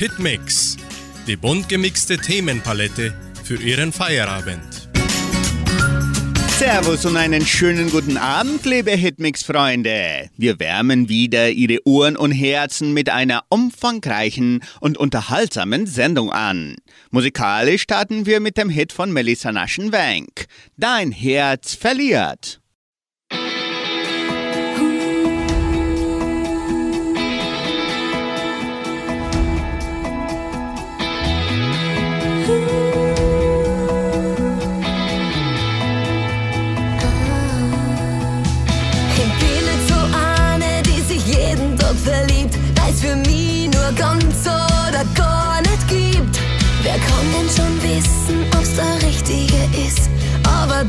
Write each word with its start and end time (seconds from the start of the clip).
Hitmix, 0.00 0.78
die 1.26 1.36
bunt 1.36 1.68
gemixte 1.68 2.16
Themenpalette 2.16 3.14
für 3.44 3.56
Ihren 3.56 3.92
Feierabend. 3.92 4.88
Servus 6.58 7.04
und 7.04 7.18
einen 7.18 7.44
schönen 7.44 7.90
guten 7.90 8.16
Abend, 8.16 8.64
liebe 8.64 8.92
Hitmix-Freunde. 8.92 10.30
Wir 10.38 10.58
wärmen 10.58 11.10
wieder 11.10 11.50
Ihre 11.50 11.80
Ohren 11.84 12.16
und 12.16 12.32
Herzen 12.32 12.94
mit 12.94 13.10
einer 13.10 13.44
umfangreichen 13.50 14.60
und 14.80 14.96
unterhaltsamen 14.96 15.86
Sendung 15.86 16.32
an. 16.32 16.76
Musikalisch 17.10 17.82
starten 17.82 18.24
wir 18.24 18.40
mit 18.40 18.56
dem 18.56 18.70
Hit 18.70 18.94
von 18.94 19.12
Melissa 19.12 19.52
Naschenwank. 19.52 20.46
Dein 20.78 21.12
Herz 21.12 21.74
verliert. 21.74 22.59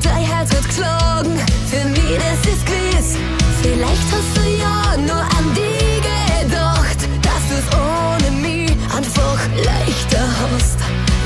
Dein 0.04 0.24
Herz 0.24 0.52
wird 0.52 0.68
klagen, 0.70 1.38
für 1.70 1.88
mich 1.90 2.18
das 2.18 2.54
ist 2.54 2.66
gewiss. 2.66 3.18
Vielleicht 3.62 4.08
hast 4.12 4.38
du 4.38 4.50
ja 4.50 4.98
nur 4.98 5.22
an 5.22 5.46
die 5.56 6.02
gedacht, 6.02 7.00
dass 7.22 7.44
du 7.50 7.56
es 7.60 7.68
ohne 7.76 8.32
mich 8.38 8.72
einfach 8.96 9.40
leichter 9.66 10.26
hast. 10.42 10.80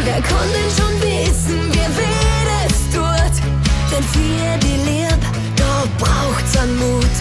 Wer 0.03 0.22
kann 0.22 0.47
denn 0.55 0.72
schon 0.78 0.94
wissen, 1.02 1.72
wie 1.72 1.89
weh 1.98 2.66
es 2.66 2.77
tut? 2.94 3.36
Denn 3.92 4.03
für 4.03 4.58
die 4.66 4.77
Liebe, 4.89 5.27
da 5.55 5.83
braucht's 6.00 6.58
an 6.58 6.75
Mut. 6.77 7.16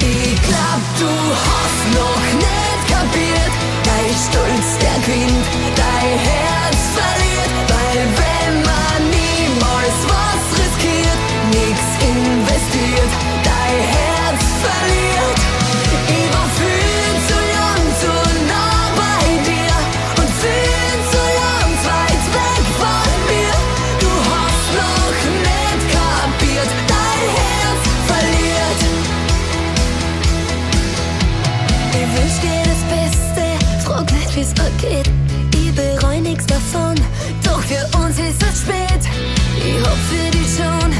Ich 0.00 0.42
glaub, 0.42 0.82
du 0.98 1.10
hast 1.46 1.82
noch 1.98 2.24
nicht 2.44 2.82
kapiert, 2.88 3.69
dein 4.10 4.18
Stolz, 4.18 4.78
der 4.78 4.98
gewinnt, 5.06 5.46
dein 5.76 6.18
Herz 6.18 6.90
verliert, 6.94 7.69
wie's 34.40 34.54
geht. 34.80 35.10
Ich 35.54 35.74
bereu 35.74 36.20
nix 36.20 36.46
davon, 36.46 36.94
doch 37.44 37.60
für 37.62 37.84
uns 37.98 38.18
ist 38.18 38.42
es 38.42 38.60
spät. 38.60 39.02
Ich 39.58 39.78
hab 39.86 39.98
für 40.10 40.30
dich 40.30 40.50
schon 40.56 40.90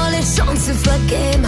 alle 0.00 0.20
Chancen 0.36 0.76
vergeben. 0.76 1.46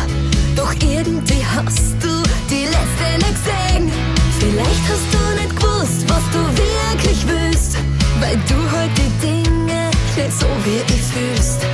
Doch 0.56 0.72
irgendwie 0.81 1.42
hast 1.55 1.94
du 2.00 2.12
die 2.50 2.64
letzte 2.75 3.06
nicht 3.19 3.39
gesehen. 3.44 3.92
Vielleicht 4.39 4.84
hast 4.91 5.09
du 5.14 5.22
nicht 5.41 5.56
gewusst, 5.56 6.00
was 6.09 6.25
du 6.34 6.41
wirklich 6.64 7.27
willst. 7.27 7.77
Weil 8.20 8.37
du 8.48 8.59
halt 8.70 8.91
die 8.97 9.27
Dinge 9.27 9.91
nicht 10.16 10.41
so 10.41 10.47
wie 10.64 10.94
ich 10.94 11.03
fühlst. 11.03 11.72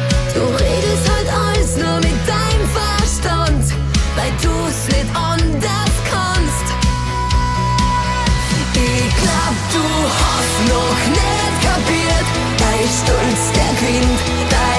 Noch 10.67 11.01
nicht 11.09 11.55
kapiert. 11.63 12.29
Dein 12.59 12.89
Stolz, 12.89 13.53
der 13.55 13.73
gewinnt, 13.81 14.21
dein 14.51 14.78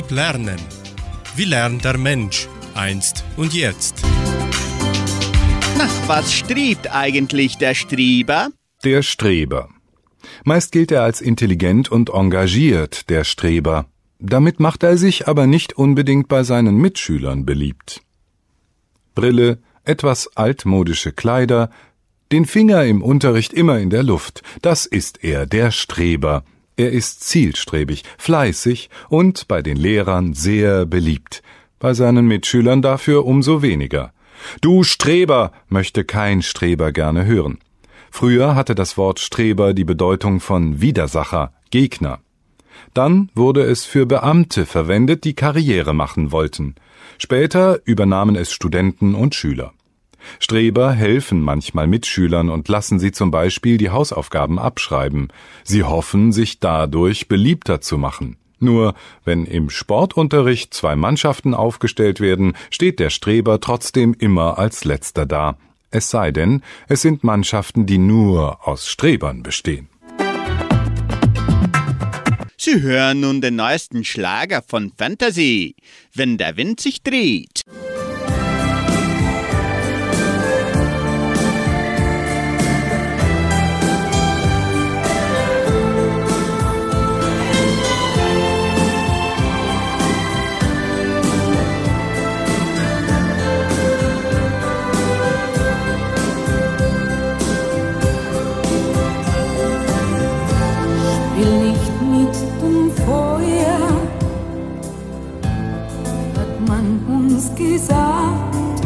Prinzip 0.00 0.16
Lernen. 0.16 0.58
Wie 1.36 1.44
lernt 1.44 1.84
der 1.84 1.98
Mensch 1.98 2.48
einst 2.74 3.22
und 3.36 3.52
jetzt? 3.52 4.02
Nach 5.76 6.08
was 6.08 6.32
strebt 6.32 6.90
eigentlich 6.90 7.58
der 7.58 7.74
Strieber? 7.74 8.48
Der 8.82 9.02
Streber. 9.02 9.68
Meist 10.44 10.72
gilt 10.72 10.90
er 10.90 11.02
als 11.02 11.20
intelligent 11.20 11.90
und 11.92 12.08
engagiert, 12.10 13.10
der 13.10 13.24
Streber. 13.24 13.86
Damit 14.18 14.58
macht 14.58 14.82
er 14.84 14.96
sich 14.96 15.28
aber 15.28 15.46
nicht 15.46 15.74
unbedingt 15.74 16.28
bei 16.28 16.44
seinen 16.44 16.76
Mitschülern 16.76 17.44
beliebt. 17.44 18.00
Brille, 19.14 19.58
etwas 19.84 20.34
altmodische 20.34 21.12
Kleider, 21.12 21.68
den 22.32 22.46
Finger 22.46 22.84
im 22.84 23.02
Unterricht 23.02 23.52
immer 23.52 23.78
in 23.78 23.90
der 23.90 24.02
Luft, 24.02 24.42
das 24.62 24.86
ist 24.86 25.22
er, 25.24 25.44
der 25.44 25.70
Streber. 25.70 26.44
Er 26.80 26.92
ist 26.92 27.22
zielstrebig, 27.24 28.04
fleißig 28.16 28.88
und 29.10 29.48
bei 29.48 29.60
den 29.60 29.76
Lehrern 29.76 30.32
sehr 30.32 30.86
beliebt, 30.86 31.42
bei 31.78 31.92
seinen 31.92 32.26
Mitschülern 32.26 32.80
dafür 32.80 33.26
umso 33.26 33.60
weniger. 33.60 34.14
Du 34.62 34.82
Streber 34.82 35.52
möchte 35.68 36.04
kein 36.04 36.40
Streber 36.40 36.90
gerne 36.92 37.26
hören. 37.26 37.58
Früher 38.10 38.54
hatte 38.54 38.74
das 38.74 38.96
Wort 38.96 39.20
Streber 39.20 39.74
die 39.74 39.84
Bedeutung 39.84 40.40
von 40.40 40.80
Widersacher, 40.80 41.52
Gegner. 41.70 42.20
Dann 42.94 43.28
wurde 43.34 43.60
es 43.60 43.84
für 43.84 44.06
Beamte 44.06 44.64
verwendet, 44.64 45.24
die 45.24 45.34
Karriere 45.34 45.92
machen 45.92 46.32
wollten. 46.32 46.76
Später 47.18 47.80
übernahmen 47.84 48.36
es 48.36 48.52
Studenten 48.52 49.14
und 49.14 49.34
Schüler. 49.34 49.74
Streber 50.38 50.92
helfen 50.92 51.40
manchmal 51.40 51.86
Mitschülern 51.86 52.48
und 52.48 52.68
lassen 52.68 52.98
sie 52.98 53.12
zum 53.12 53.30
Beispiel 53.30 53.76
die 53.76 53.90
Hausaufgaben 53.90 54.58
abschreiben. 54.58 55.28
Sie 55.64 55.84
hoffen, 55.84 56.32
sich 56.32 56.60
dadurch 56.60 57.28
beliebter 57.28 57.80
zu 57.80 57.98
machen. 57.98 58.36
Nur 58.58 58.94
wenn 59.24 59.46
im 59.46 59.70
Sportunterricht 59.70 60.74
zwei 60.74 60.94
Mannschaften 60.94 61.54
aufgestellt 61.54 62.20
werden, 62.20 62.54
steht 62.70 63.00
der 63.00 63.10
Streber 63.10 63.60
trotzdem 63.60 64.14
immer 64.18 64.58
als 64.58 64.84
letzter 64.84 65.24
da. 65.24 65.56
Es 65.90 66.10
sei 66.10 66.30
denn, 66.30 66.62
es 66.86 67.02
sind 67.02 67.24
Mannschaften, 67.24 67.86
die 67.86 67.98
nur 67.98 68.68
aus 68.68 68.86
Strebern 68.86 69.42
bestehen. 69.42 69.88
Sie 72.56 72.82
hören 72.82 73.20
nun 73.20 73.40
den 73.40 73.56
neuesten 73.56 74.04
Schlager 74.04 74.62
von 74.62 74.92
Fantasy, 74.96 75.74
wenn 76.14 76.36
der 76.36 76.58
Wind 76.58 76.78
sich 76.78 77.02
dreht. 77.02 77.62
gesagt, 107.60 108.80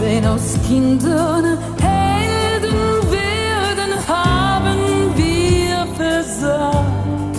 wenn 0.00 0.24
aus 0.26 0.56
Kindern 0.66 1.58
Helden 1.80 2.78
werden, 3.10 3.90
haben 4.06 4.78
wir 5.16 5.86
versagt. 5.96 7.36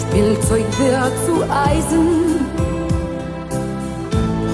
Spielzeug 0.00 0.66
wird 0.78 1.14
zu 1.26 1.34
Eisen, 1.50 2.08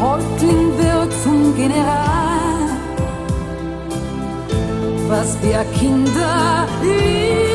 Häuptling 0.00 0.78
wird 0.78 1.12
zum 1.22 1.54
General. 1.56 2.40
Was 5.08 5.36
wir 5.42 5.64
Kinder 5.78 6.66
lieben. 6.82 7.49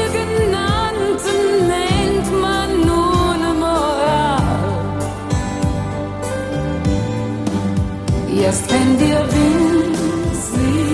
Erst 8.45 8.71
wenn 8.71 8.99
der 8.99 9.21
Wind 9.33 10.35
sie 10.35 10.85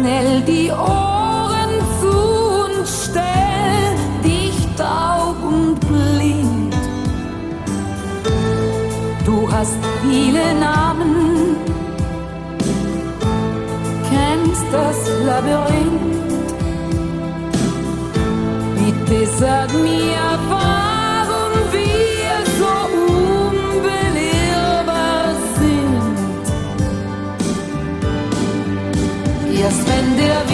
schnell 0.00 0.40
die 0.42 0.70
Ohren 0.70 1.72
zu 2.00 2.16
und 2.64 2.86
stell 2.86 3.94
dich 4.24 4.56
taub 4.76 5.36
und 5.42 5.78
blind. 5.80 6.74
Du 9.26 9.50
hast 9.52 9.78
viele 10.02 10.54
Namen, 10.58 11.56
kennst 14.10 14.66
das 14.72 14.98
Labyrinth. 15.26 16.50
Bitte 18.76 19.26
sag 19.38 19.70
mir, 19.74 20.29
Erst 29.90 30.18
wenn 30.18 30.49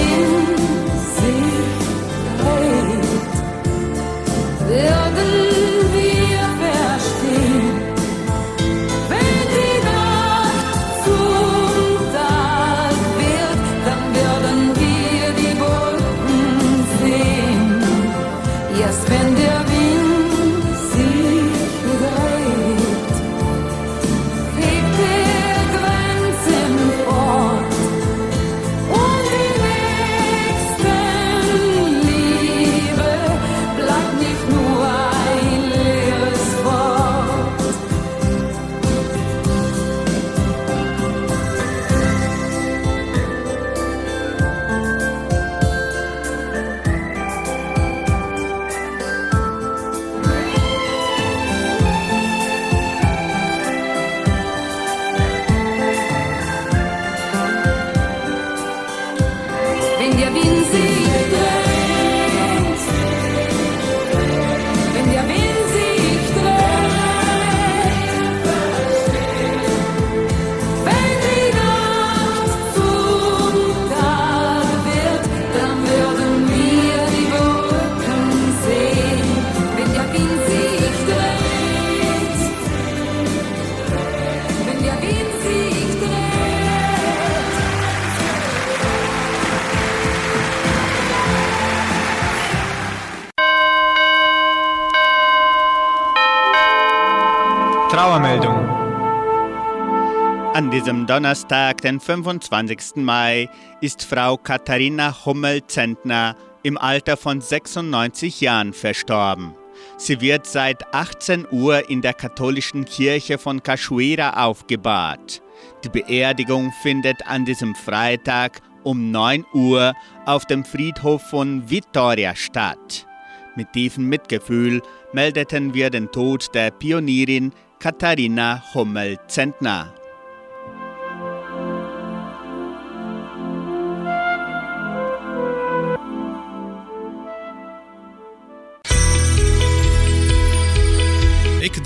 diesem 100.87 101.07
Donnerstag, 101.09 101.81
den 101.81 101.99
25. 101.99 103.03
Mai, 103.03 103.49
ist 103.81 104.05
Frau 104.05 104.37
Katharina 104.37 105.17
Hummel-Zentner 105.27 106.37
im 106.63 106.79
Alter 106.79 107.17
von 107.17 107.41
96 107.41 108.41
Jahren 108.41 108.73
verstorben. 108.73 109.57
Sie 109.97 110.21
wird 110.21 110.47
seit 110.47 110.95
18 110.95 111.45
Uhr 111.51 111.91
in 111.91 112.03
der 112.03 112.15
katholischen 112.15 112.85
Kirche 112.85 113.37
von 113.37 113.65
Cachoeira 113.65 114.45
aufgebahrt. 114.45 115.43
Die 115.83 115.89
Beerdigung 115.89 116.73
findet 116.83 117.27
an 117.27 117.45
diesem 117.45 117.75
Freitag 117.75 118.61
um 118.85 119.11
9 119.11 119.45
Uhr 119.55 119.93
auf 120.25 120.45
dem 120.45 120.65
Friedhof 120.65 121.21
von 121.31 121.69
Vitoria 121.69 122.37
statt. 122.37 123.09
Mit 123.57 123.73
tiefem 123.73 124.09
Mitgefühl 124.09 124.83
meldeten 125.13 125.75
wir 125.75 125.91
den 125.91 126.13
Tod 126.13 126.55
der 126.55 126.71
Pionierin 126.71 127.53
Katharina 127.81 128.63
Hummel-Zentner. 128.73 129.93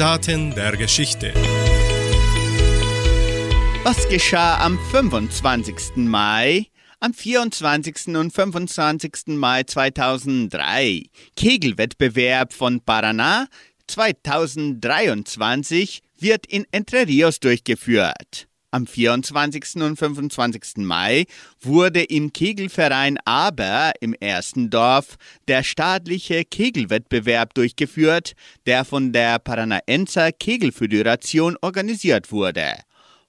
Eckdaten 0.01 0.55
der 0.55 0.79
Geschichte. 0.79 1.35
Was 3.83 4.09
geschah 4.09 4.65
am 4.65 4.79
25. 4.91 5.97
Mai? 5.97 6.69
Am 7.01 7.13
24. 7.13 8.17
und 8.17 8.33
25. 8.33 9.27
Mai 9.27 9.65
2003. 9.65 11.03
Kegelwettbewerb 11.37 12.55
von 12.55 12.81
Paraná 12.81 13.45
2023 13.89 16.01
wird 16.19 16.47
in 16.47 16.65
Entre 16.73 17.07
Rios 17.07 17.39
durchgeführt. 17.39 18.49
Am 18.73 18.87
24. 18.87 19.83
und 19.83 19.97
25. 19.97 20.77
Mai 20.77 21.27
wurde 21.61 22.05
im 22.05 22.33
Kegelverein 22.33 23.19
Aber 23.25 23.93
im 24.01 24.15
ersten 24.15 24.71
Dorf 24.71 25.17
der 25.49 25.65
staatliche 25.65 26.45
Kegelwettbewerb 26.45 27.55
durchgeführt, 27.55 28.35
der 28.67 28.85
von 28.85 29.13
der 29.13 29.41
Paranaenser 29.41 30.31
Kegelföderation 30.31 31.57
organisiert 31.61 32.31
wurde. 32.31 32.75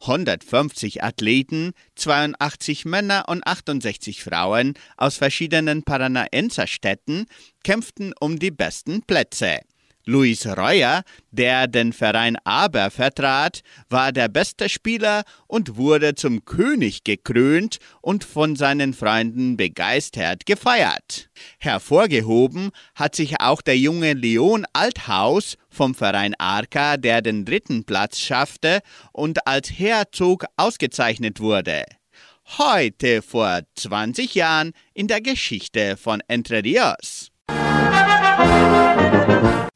150 0.02 1.04
Athleten, 1.04 1.72
82 1.96 2.86
Männer 2.86 3.26
und 3.28 3.46
68 3.46 4.24
Frauen 4.24 4.76
aus 4.98 5.18
verschiedenen 5.18 5.82
Paranaenserstädten 5.82 7.26
kämpften 7.64 8.14
um 8.20 8.38
die 8.38 8.52
besten 8.52 9.02
Plätze. 9.04 9.60
Luis 10.06 10.46
Reuer, 10.46 11.04
der 11.32 11.68
den 11.68 11.94
Verein 11.94 12.38
Aber 12.44 12.92
vertrat, 12.92 13.62
war 13.90 14.12
der 14.12 14.28
beste 14.28 14.70
Spieler 14.70 15.24
und 15.48 15.78
wurde 15.78 16.16
zum 16.16 16.46
König 16.46 17.04
gekrönt 17.04 17.78
und 18.02 18.24
von 18.24 18.56
seinen 18.56 18.94
Freunden 18.94 19.58
begeistert 19.58 20.46
gefeiert. 20.46 21.30
Hervorgehoben 21.60 22.72
hat 22.96 23.16
sich 23.16 23.40
auch 23.40 23.62
der 23.62 23.78
junge 23.78 24.14
Leon 24.14 24.66
Althaus 24.74 25.56
vom 25.70 25.96
Verein 25.96 26.36
Arca, 26.38 26.98
der 26.98 27.22
den 27.22 27.46
dritten 27.46 27.86
Platz 27.86 28.20
schaffte 28.20 28.82
und 29.14 29.48
als 29.48 29.70
Herzog 29.70 30.46
ausgezeichnet 30.58 31.40
wurde. 31.40 31.86
Heute 32.58 33.22
vor 33.22 33.62
20 33.76 34.36
Jahren 34.36 34.74
in 34.94 35.08
der 35.08 35.22
Geschichte 35.22 35.96
von 35.96 36.22
Entre 36.28 36.64
Rios. 36.64 37.32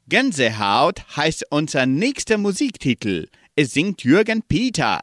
Gänsehaut 0.08 1.02
heißt 1.18 1.48
unser 1.50 1.88
nächster 1.88 2.38
Musiktitel. 2.38 3.28
Es 3.56 3.74
singt 3.74 4.04
Jürgen 4.04 4.44
Peter. 4.44 5.00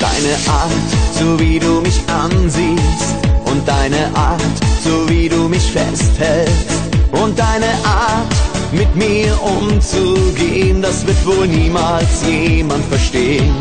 Deine 0.00 0.34
Art, 0.48 0.72
so 1.14 1.38
wie 1.38 1.60
du 1.60 1.80
mich 1.82 2.00
ansiehst 2.08 3.14
und 3.44 3.68
deine 3.68 4.12
Art, 4.16 4.42
so 4.82 5.08
wie 5.08 5.28
festhältst 5.72 6.80
und 7.12 7.38
deine 7.38 7.72
Art, 7.84 8.34
mit 8.72 8.94
mir 8.94 9.36
umzugehen, 9.42 10.80
das 10.82 11.06
wird 11.06 11.26
wohl 11.26 11.46
niemals 11.46 12.24
jemand 12.26 12.84
verstehen. 12.86 13.54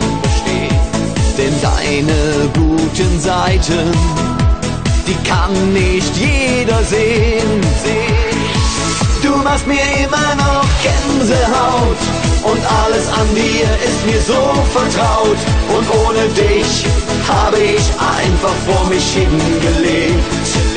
Denn 1.38 1.54
deine 1.62 2.50
guten 2.54 3.20
Seiten, 3.20 3.92
die 5.08 5.28
kann 5.28 5.54
nicht 5.74 6.16
jeder 6.18 6.84
sehen. 6.84 7.62
Du 9.24 9.36
machst 9.38 9.66
mir 9.66 9.82
immer 10.04 10.36
noch 10.36 10.68
Gänsehaut 10.84 11.98
und 12.44 12.62
alles 12.84 13.08
an 13.10 13.28
dir 13.36 13.68
ist 13.88 14.06
mir 14.06 14.22
so 14.22 14.42
vertraut 14.74 15.38
und 15.76 15.88
ohne 16.06 16.28
dich 16.34 16.86
habe 17.28 17.58
ich 17.58 17.84
einfach 18.00 18.56
vor 18.68 18.90
mich 18.90 19.14
hingelebt. 19.14 20.69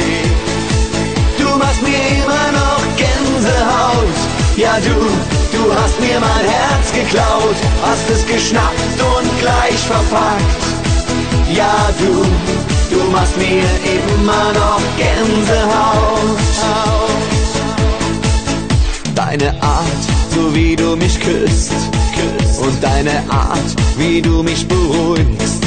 Du 1.52 1.58
machst 1.58 1.82
mir 1.82 1.90
immer 1.90 2.50
noch 2.52 2.82
Gänsehaut, 2.96 4.18
ja 4.56 4.74
du, 4.80 4.94
du 5.54 5.74
hast 5.74 6.00
mir 6.00 6.18
mein 6.18 6.46
Herz 6.48 6.90
geklaut, 6.92 7.56
hast 7.82 8.08
es 8.10 8.26
geschnappt 8.26 8.98
und 8.98 9.38
gleich 9.38 9.78
verpackt. 9.78 10.62
Ja 11.54 11.90
du, 11.98 12.24
du 12.94 13.04
machst 13.10 13.36
mir 13.36 13.64
immer 13.84 14.52
noch 14.54 14.80
Gänsehaut. 14.96 16.38
Deine 19.14 19.50
Art, 19.62 20.02
so 20.34 20.54
wie 20.54 20.74
du 20.74 20.96
mich 20.96 21.20
küsst, 21.20 21.72
küsst. 22.14 22.60
und 22.62 22.82
deine 22.82 23.22
Art, 23.28 23.76
wie 23.98 24.22
du 24.22 24.42
mich 24.42 24.66
beruhigst. 24.66 25.61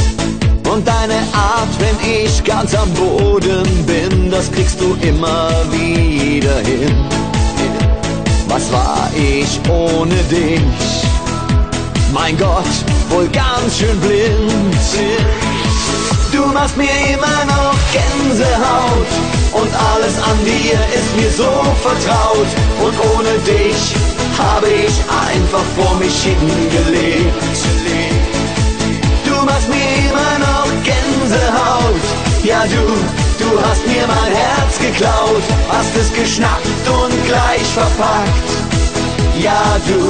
Und 0.71 0.87
deine 0.87 1.19
Art, 1.33 1.69
wenn 1.79 1.97
ich 2.23 2.43
ganz 2.43 2.73
am 2.75 2.89
Boden 2.93 3.85
bin, 3.85 4.31
das 4.31 4.51
kriegst 4.51 4.79
du 4.81 4.97
immer 5.01 5.49
wieder 5.71 6.57
hin. 6.59 6.95
Was 8.47 8.71
war 8.71 9.09
ich 9.15 9.59
ohne 9.69 10.15
dich? 10.29 10.61
Mein 12.13 12.37
Gott, 12.37 12.63
wohl 13.09 13.27
ganz 13.27 13.77
schön 13.77 13.99
blind. 13.99 14.75
Du 16.31 16.45
machst 16.47 16.75
mir 16.77 16.89
immer 17.13 17.45
noch 17.45 17.75
Gänsehaut 17.93 19.07
und 19.53 19.69
alles 19.93 20.17
an 20.17 20.37
dir 20.43 20.79
ist 20.93 21.15
mir 21.15 21.31
so 21.31 21.51
vertraut 21.81 22.47
und 22.81 22.93
ohne 23.15 23.37
dich 23.45 23.95
habe 24.37 24.67
ich 24.67 24.93
einfach 25.31 25.63
vor 25.77 25.95
mich 25.99 26.23
hingelebt. 26.23 27.84
Du 29.55 29.61
machst 29.61 29.69
mir 29.69 30.09
immer 30.09 30.39
noch 30.39 30.67
Gänsehaut, 30.83 32.05
ja 32.43 32.63
du, 32.63 32.85
du 33.41 33.61
hast 33.61 33.87
mir 33.87 34.05
mein 34.05 34.33
Herz 34.35 34.77
geklaut, 34.79 35.43
hast 35.69 35.95
es 35.95 36.11
geschnappt 36.11 36.65
und 36.85 37.25
gleich 37.25 37.63
verpackt. 37.73 38.49
Ja 39.39 39.77
du, 39.87 40.09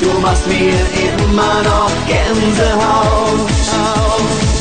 du 0.00 0.20
machst 0.20 0.46
mir 0.46 0.74
immer 1.10 1.62
noch 1.64 1.90
Gänsehaut. 2.06 3.50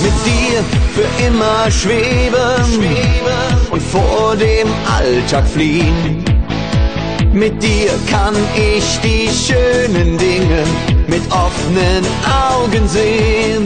Mit 0.01 0.13
dir 0.25 0.63
für 0.95 1.23
immer 1.27 1.69
schweben 1.69 3.21
und 3.69 3.83
vor 3.83 4.35
dem 4.35 4.67
Alltag 4.97 5.47
fliehen. 5.47 6.26
Mit 7.37 7.61
dir 7.61 7.91
kann 8.09 8.33
ich 8.55 8.99
die 9.03 9.29
schönen 9.29 10.17
Dinge 10.17 10.63
mit 11.05 11.21
offenen 11.31 12.03
Augen 12.49 12.87
sehen. 12.87 13.63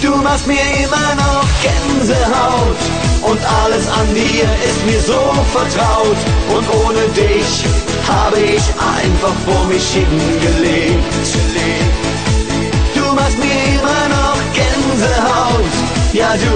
Du 0.00 0.14
machst 0.22 0.46
mir 0.46 0.62
immer 0.84 1.16
noch 1.16 1.44
Gänsehaut 1.60 2.78
und 3.22 3.40
alles 3.64 3.88
an 3.88 4.06
dir 4.14 4.44
ist 4.62 4.86
mir 4.86 5.00
so 5.00 5.20
vertraut 5.52 6.16
und 6.54 6.64
ohne 6.84 7.02
dich 7.16 7.64
habe 8.06 8.38
ich 8.38 8.62
einfach 8.78 9.34
vor 9.44 9.64
mich 9.66 9.84
hingelebt. 9.84 11.02
Du 12.94 13.12
machst 13.12 13.38
mir 13.38 13.58
immer 13.74 14.08
noch 14.14 14.38
Gänsehaut, 14.54 15.83
ja 16.14 16.32
du, 16.34 16.54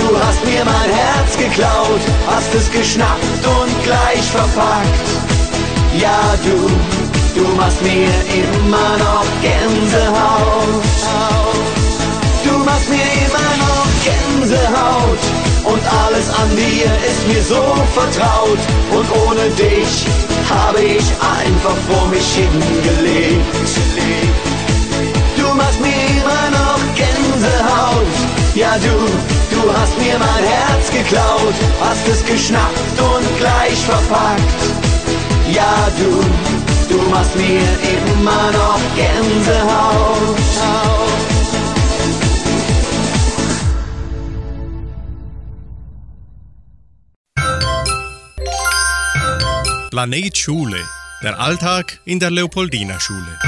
du 0.00 0.16
hast 0.16 0.44
mir 0.44 0.64
mein 0.64 0.90
Herz 0.90 1.36
geklaut, 1.36 2.00
hast 2.26 2.54
es 2.54 2.70
geschnappt 2.70 3.44
und 3.44 3.84
gleich 3.84 4.22
verpackt. 4.30 5.08
Ja 5.98 6.20
du, 6.44 6.70
du 7.38 7.48
machst 7.56 7.82
mir 7.82 8.12
immer 8.42 8.92
noch 8.98 9.26
Gänsehaut. 9.42 10.84
Du 12.44 12.58
machst 12.58 12.88
mir 12.88 13.08
immer 13.26 13.52
noch 13.64 13.86
Gänsehaut 14.06 15.22
und 15.64 15.82
alles 16.04 16.28
an 16.30 16.50
dir 16.56 16.90
ist 17.08 17.26
mir 17.28 17.42
so 17.42 17.62
vertraut 17.94 18.62
und 18.92 19.06
ohne 19.26 19.48
dich 19.50 20.06
habe 20.48 20.80
ich 20.80 21.04
einfach 21.38 21.76
vor 21.88 22.06
mich 22.08 22.34
hingelebt. 22.34 23.46
Du 25.36 25.54
machst 25.54 25.80
mir 25.80 25.88
immer 25.88 26.50
noch 26.50 26.80
Gänsehaut, 26.94 28.41
ja 28.54 28.76
du, 28.78 28.94
du 29.54 29.72
hast 29.72 29.96
mir 29.98 30.18
mein 30.18 30.44
Herz 30.44 30.90
geklaut, 30.90 31.54
hast 31.80 32.08
es 32.08 32.24
geschnappt 32.24 33.00
und 33.00 33.38
gleich 33.38 33.78
verpackt. 33.78 34.62
Ja 35.52 35.88
du, 35.98 36.94
du 36.94 37.02
machst 37.10 37.36
mir 37.36 37.62
immer 37.96 38.52
noch 38.52 38.80
Gänsehaut. 38.96 40.42
Planet 49.90 50.38
Schule. 50.38 50.78
Der 51.22 51.38
Alltag 51.38 52.00
in 52.06 52.18
der 52.18 52.30
Leopoldina 52.30 52.98
Schule. 52.98 53.38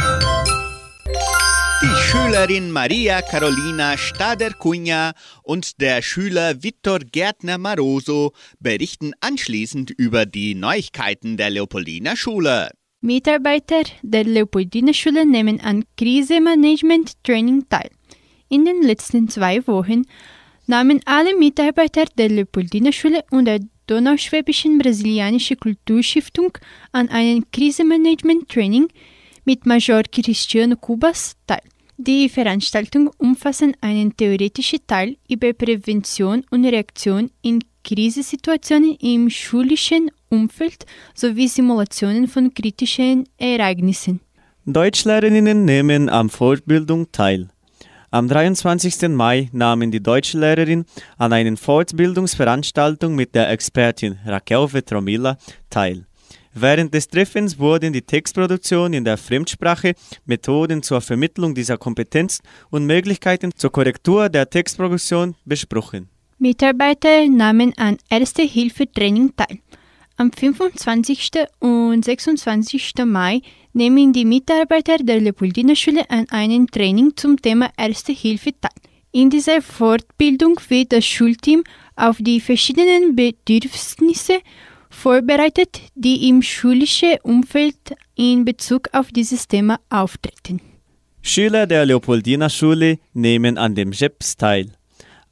Die 1.84 1.96
Schülerin 1.96 2.70
Maria 2.70 3.20
Carolina 3.20 3.98
Stader-Cunha 3.98 5.12
und 5.42 5.82
der 5.82 6.00
Schüler 6.00 6.62
Vittor 6.62 7.00
Gärtner 7.00 7.58
Maroso 7.58 8.32
berichten 8.58 9.12
anschließend 9.20 9.90
über 9.90 10.24
die 10.24 10.54
Neuigkeiten 10.54 11.36
der 11.36 11.50
Leopoldina 11.50 12.16
Schule. 12.16 12.70
Mitarbeiter 13.02 13.82
der 14.00 14.24
Leopoldina 14.24 14.94
Schule 14.94 15.26
nehmen 15.26 15.60
an 15.60 15.84
Krisemanagement 15.98 17.22
Training 17.22 17.68
teil. 17.68 17.90
In 18.48 18.64
den 18.64 18.80
letzten 18.82 19.28
zwei 19.28 19.66
Wochen 19.66 20.04
nahmen 20.66 21.02
alle 21.04 21.36
Mitarbeiter 21.36 22.06
der 22.16 22.30
Leopoldina 22.30 22.92
Schule 22.92 23.24
und 23.30 23.44
der 23.44 23.60
Donauschwäbischen 23.88 24.78
Brasilianische 24.78 25.56
Kulturstiftung 25.56 26.56
an 26.92 27.10
einem 27.10 27.44
Krisemanagement 27.52 28.48
Training 28.48 28.88
mit 29.44 29.66
Major 29.66 30.02
Cristiano 30.10 30.76
Cubas 30.76 31.36
teil. 31.46 31.60
Die 31.96 32.28
Veranstaltung 32.28 33.08
umfasst 33.18 33.64
einen 33.80 34.16
theoretischen 34.16 34.80
Teil 34.84 35.16
über 35.28 35.52
Prävention 35.52 36.44
und 36.50 36.64
Reaktion 36.64 37.30
in 37.40 37.60
Krisensituationen 37.84 38.96
im 38.96 39.30
schulischen 39.30 40.10
Umfeld 40.28 40.86
sowie 41.14 41.46
Simulationen 41.46 42.26
von 42.26 42.52
kritischen 42.52 43.28
Ereignissen. 43.38 44.20
Deutschlehrerinnen 44.66 45.64
nehmen 45.64 46.08
am 46.08 46.30
Fortbildung 46.30 47.12
teil. 47.12 47.48
Am 48.10 48.26
23. 48.28 49.08
Mai 49.10 49.48
nahmen 49.52 49.92
die 49.92 50.02
Deutschlehrerin 50.02 50.86
an 51.16 51.32
einer 51.32 51.56
Fortbildungsveranstaltung 51.56 53.14
mit 53.14 53.36
der 53.36 53.50
Expertin 53.50 54.18
Raquel 54.24 54.72
Vetromilla 54.72 55.36
teil. 55.70 56.06
Während 56.56 56.94
des 56.94 57.08
Treffens 57.08 57.58
wurden 57.58 57.92
die 57.92 58.02
Textproduktion 58.02 58.92
in 58.92 59.04
der 59.04 59.16
Fremdsprache, 59.16 59.94
Methoden 60.24 60.84
zur 60.84 61.00
Vermittlung 61.00 61.52
dieser 61.52 61.76
Kompetenz 61.76 62.40
und 62.70 62.86
Möglichkeiten 62.86 63.50
zur 63.56 63.72
Korrektur 63.72 64.28
der 64.28 64.48
Textproduktion 64.48 65.34
besprochen. 65.44 66.08
Mitarbeiter 66.38 67.26
nahmen 67.26 67.72
an 67.76 67.96
Erste-Hilfe-Training 68.08 69.34
teil. 69.36 69.58
Am 70.16 70.30
25. 70.30 71.32
und 71.58 72.04
26. 72.04 72.94
Mai 73.04 73.42
nehmen 73.72 74.12
die 74.12 74.24
Mitarbeiter 74.24 74.98
der 74.98 75.20
Leopoldina-Schule 75.20 76.08
an 76.08 76.28
einem 76.30 76.68
Training 76.68 77.16
zum 77.16 77.42
Thema 77.42 77.70
Erste 77.76 78.12
Hilfe 78.12 78.52
teil. 78.60 78.70
In 79.10 79.30
dieser 79.30 79.60
Fortbildung 79.60 80.60
wird 80.68 80.92
das 80.92 81.04
Schulteam 81.04 81.64
auf 81.96 82.16
die 82.20 82.40
verschiedenen 82.40 83.16
Bedürfnisse 83.16 84.40
vorbereitet, 84.94 85.80
die 85.94 86.28
im 86.28 86.40
schulischen 86.42 87.16
Umfeld 87.22 87.94
in 88.14 88.44
Bezug 88.44 88.88
auf 88.92 89.08
dieses 89.08 89.48
Thema 89.48 89.80
auftreten. 89.90 90.60
Schüler 91.22 91.66
der 91.66 91.84
Leopoldina-Schule 91.86 92.98
nehmen 93.12 93.58
an 93.58 93.74
dem 93.74 93.92
JEPS 93.92 94.36
teil. 94.36 94.70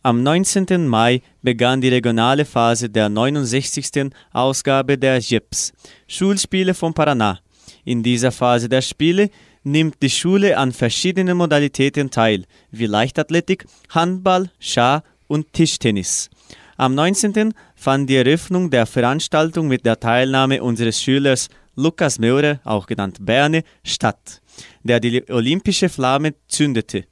Am 0.02 0.22
19. 0.22 0.88
Mai 0.88 1.22
begann 1.42 1.80
die 1.80 1.88
regionale 1.88 2.44
Phase 2.44 2.90
der 2.90 3.08
69. 3.08 4.10
Ausgabe 4.32 4.98
der 4.98 5.18
JEPS, 5.18 5.72
Schulspiele 6.08 6.74
von 6.74 6.92
Paraná. 6.92 7.38
In 7.84 8.02
dieser 8.02 8.32
Phase 8.32 8.68
der 8.68 8.82
Spiele 8.82 9.30
nimmt 9.62 10.02
die 10.02 10.10
Schule 10.10 10.56
an 10.58 10.72
verschiedenen 10.72 11.36
Modalitäten 11.36 12.10
teil, 12.10 12.46
wie 12.70 12.86
Leichtathletik, 12.86 13.66
Handball, 13.90 14.50
Schach 14.58 15.02
und 15.28 15.52
Tischtennis. 15.52 16.30
Am 16.76 16.94
19. 16.94 17.54
fand 17.82 18.08
die 18.08 18.16
Eröffnung 18.16 18.70
der 18.70 18.86
Veranstaltung 18.86 19.66
mit 19.66 19.84
der 19.84 19.98
Teilnahme 19.98 20.62
unseres 20.62 21.02
Schülers 21.02 21.48
Lukas 21.74 22.20
Meurer, 22.20 22.60
auch 22.64 22.86
genannt 22.86 23.18
Berne, 23.20 23.64
statt, 23.82 24.40
der 24.84 25.00
die 25.00 25.28
olympische 25.28 25.88
Flamme 25.88 26.34
zündete. 26.46 27.06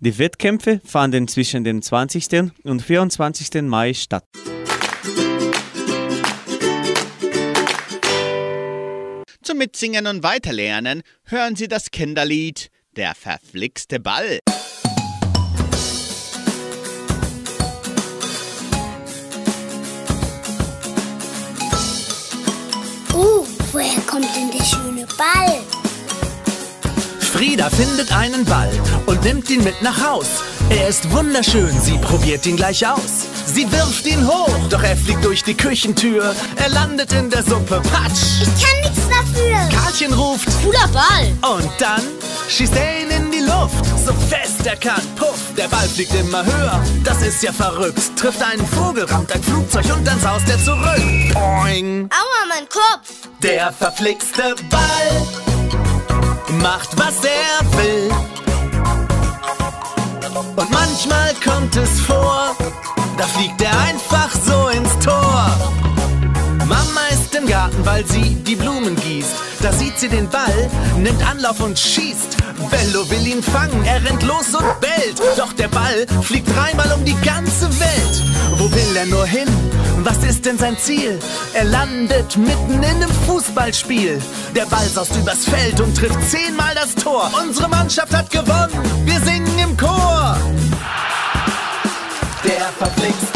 Die 0.00 0.18
Wettkämpfe 0.18 0.80
fanden 0.84 1.28
zwischen 1.28 1.64
dem 1.64 1.80
20. 1.80 2.52
und 2.64 2.82
24. 2.82 3.62
Mai 3.62 3.94
statt. 3.94 4.24
Zum 9.42 9.58
Mitsingen 9.58 10.06
und 10.06 10.22
Weiterlernen 10.22 11.02
hören 11.24 11.56
Sie 11.56 11.68
das 11.68 11.90
Kinderlied 11.90 12.68
Der 12.96 13.14
verflixte 13.14 13.98
Ball. 13.98 14.40
Kommt 24.12 24.28
denn 24.36 24.50
der 24.50 24.62
schöne 24.62 25.06
Ball? 25.16 25.62
Frieda 27.18 27.70
findet 27.70 28.12
einen 28.14 28.44
Ball 28.44 28.70
und 29.06 29.24
nimmt 29.24 29.48
ihn 29.48 29.64
mit 29.64 29.80
nach 29.80 30.06
Haus. 30.06 30.26
Er 30.68 30.88
ist 30.88 31.10
wunderschön, 31.10 31.70
sie 31.80 31.96
probiert 31.96 32.44
ihn 32.44 32.56
gleich 32.56 32.86
aus. 32.86 33.24
Sie 33.46 33.72
wirft 33.72 34.06
ihn 34.06 34.28
hoch, 34.28 34.54
doch 34.68 34.82
er 34.82 34.98
fliegt 34.98 35.24
durch 35.24 35.42
die 35.42 35.54
Küchentür. 35.54 36.34
Er 36.56 36.68
landet 36.68 37.14
in 37.14 37.30
der 37.30 37.42
Suppe, 37.42 37.80
patsch! 37.90 38.42
Ich 38.42 38.62
kann 38.62 38.80
nichts 38.82 39.08
dafür. 39.08 39.80
Karlchen 39.80 40.12
ruft 40.12 40.48
Cooler 40.62 40.88
Ball. 40.88 41.54
und 41.56 41.70
dann 41.78 42.02
schießt 42.50 42.74
er 42.76 43.02
ihn 43.02 43.10
in 43.10 43.30
die 43.30 43.31
Luft. 43.52 43.84
So 44.06 44.12
fest 44.12 44.66
er 44.66 44.76
kann, 44.76 45.02
puff, 45.16 45.54
der 45.56 45.68
Ball 45.68 45.88
fliegt 45.88 46.14
immer 46.14 46.44
höher. 46.44 46.82
Das 47.04 47.22
ist 47.22 47.42
ja 47.42 47.52
verrückt. 47.52 48.00
Trifft 48.16 48.42
einen 48.42 48.66
Vogel, 48.66 49.04
rammt 49.04 49.32
ein 49.32 49.42
Flugzeug 49.42 49.84
und 49.94 50.06
dann 50.06 50.20
saust 50.20 50.48
er 50.48 50.58
zurück. 50.58 51.34
Boing! 51.34 52.08
Aua, 52.10 52.46
mein 52.48 52.68
Kopf. 52.68 53.28
Der 53.42 53.72
verflixte 53.72 54.54
Ball 54.70 55.26
macht, 56.60 56.90
was 56.96 57.16
er 57.24 57.78
will. 57.78 58.10
Und 60.56 60.70
manchmal 60.70 61.34
kommt 61.42 61.74
es 61.76 62.00
vor, 62.00 62.54
da 63.16 63.24
fliegt 63.24 63.60
er 63.62 63.78
einfach 63.80 64.30
so 64.46 64.68
ins 64.68 64.98
Tor. 65.04 65.50
Mama 66.66 67.06
ist 67.10 67.34
im 67.34 67.46
Garten, 67.46 67.84
weil 67.84 68.04
sie 68.06 68.34
die 68.34 68.56
Blumen 68.56 68.96
gießt. 68.96 69.41
Da 69.62 69.72
sieht 69.72 69.96
sie 69.96 70.08
den 70.08 70.28
Ball, 70.28 70.68
nimmt 70.98 71.24
Anlauf 71.24 71.60
und 71.60 71.78
schießt. 71.78 72.36
Bello 72.68 73.08
will 73.08 73.24
ihn 73.24 73.42
fangen, 73.42 73.84
er 73.84 74.04
rennt 74.04 74.24
los 74.24 74.54
und 74.54 74.80
bellt. 74.80 75.22
Doch 75.36 75.52
der 75.52 75.68
Ball 75.68 76.04
fliegt 76.22 76.48
dreimal 76.54 76.90
um 76.92 77.04
die 77.04 77.16
ganze 77.24 77.68
Welt. 77.78 78.24
Wo 78.58 78.70
will 78.72 78.96
er 78.96 79.06
nur 79.06 79.24
hin? 79.24 79.48
Was 79.98 80.18
ist 80.24 80.46
denn 80.46 80.58
sein 80.58 80.76
Ziel? 80.78 81.20
Er 81.54 81.64
landet 81.64 82.36
mitten 82.36 82.72
in 82.72 82.84
einem 82.84 83.10
Fußballspiel. 83.26 84.20
Der 84.56 84.66
Ball 84.66 84.88
saust 84.88 85.14
übers 85.14 85.44
Feld 85.44 85.80
und 85.80 85.96
trifft 85.96 86.18
zehnmal 86.28 86.74
das 86.74 86.96
Tor. 86.96 87.30
Unsere 87.40 87.68
Mannschaft 87.68 88.12
hat 88.12 88.30
gewonnen, 88.30 88.82
wir 89.04 89.20
singen 89.20 89.58
im 89.60 89.76
Chor. 89.76 90.36
Der 92.44 92.68
verflixte 92.78 93.31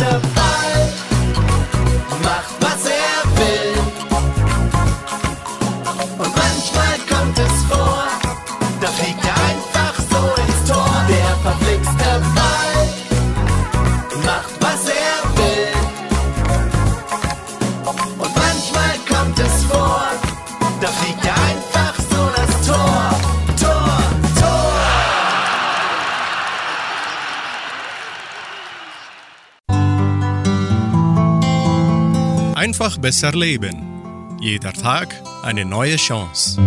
Einfach 32.78 32.98
besser 32.98 33.32
leben. 33.32 34.36
Jeder 34.38 34.70
Tag 34.70 35.08
eine 35.42 35.64
neue 35.64 35.96
Chance. 35.96 36.60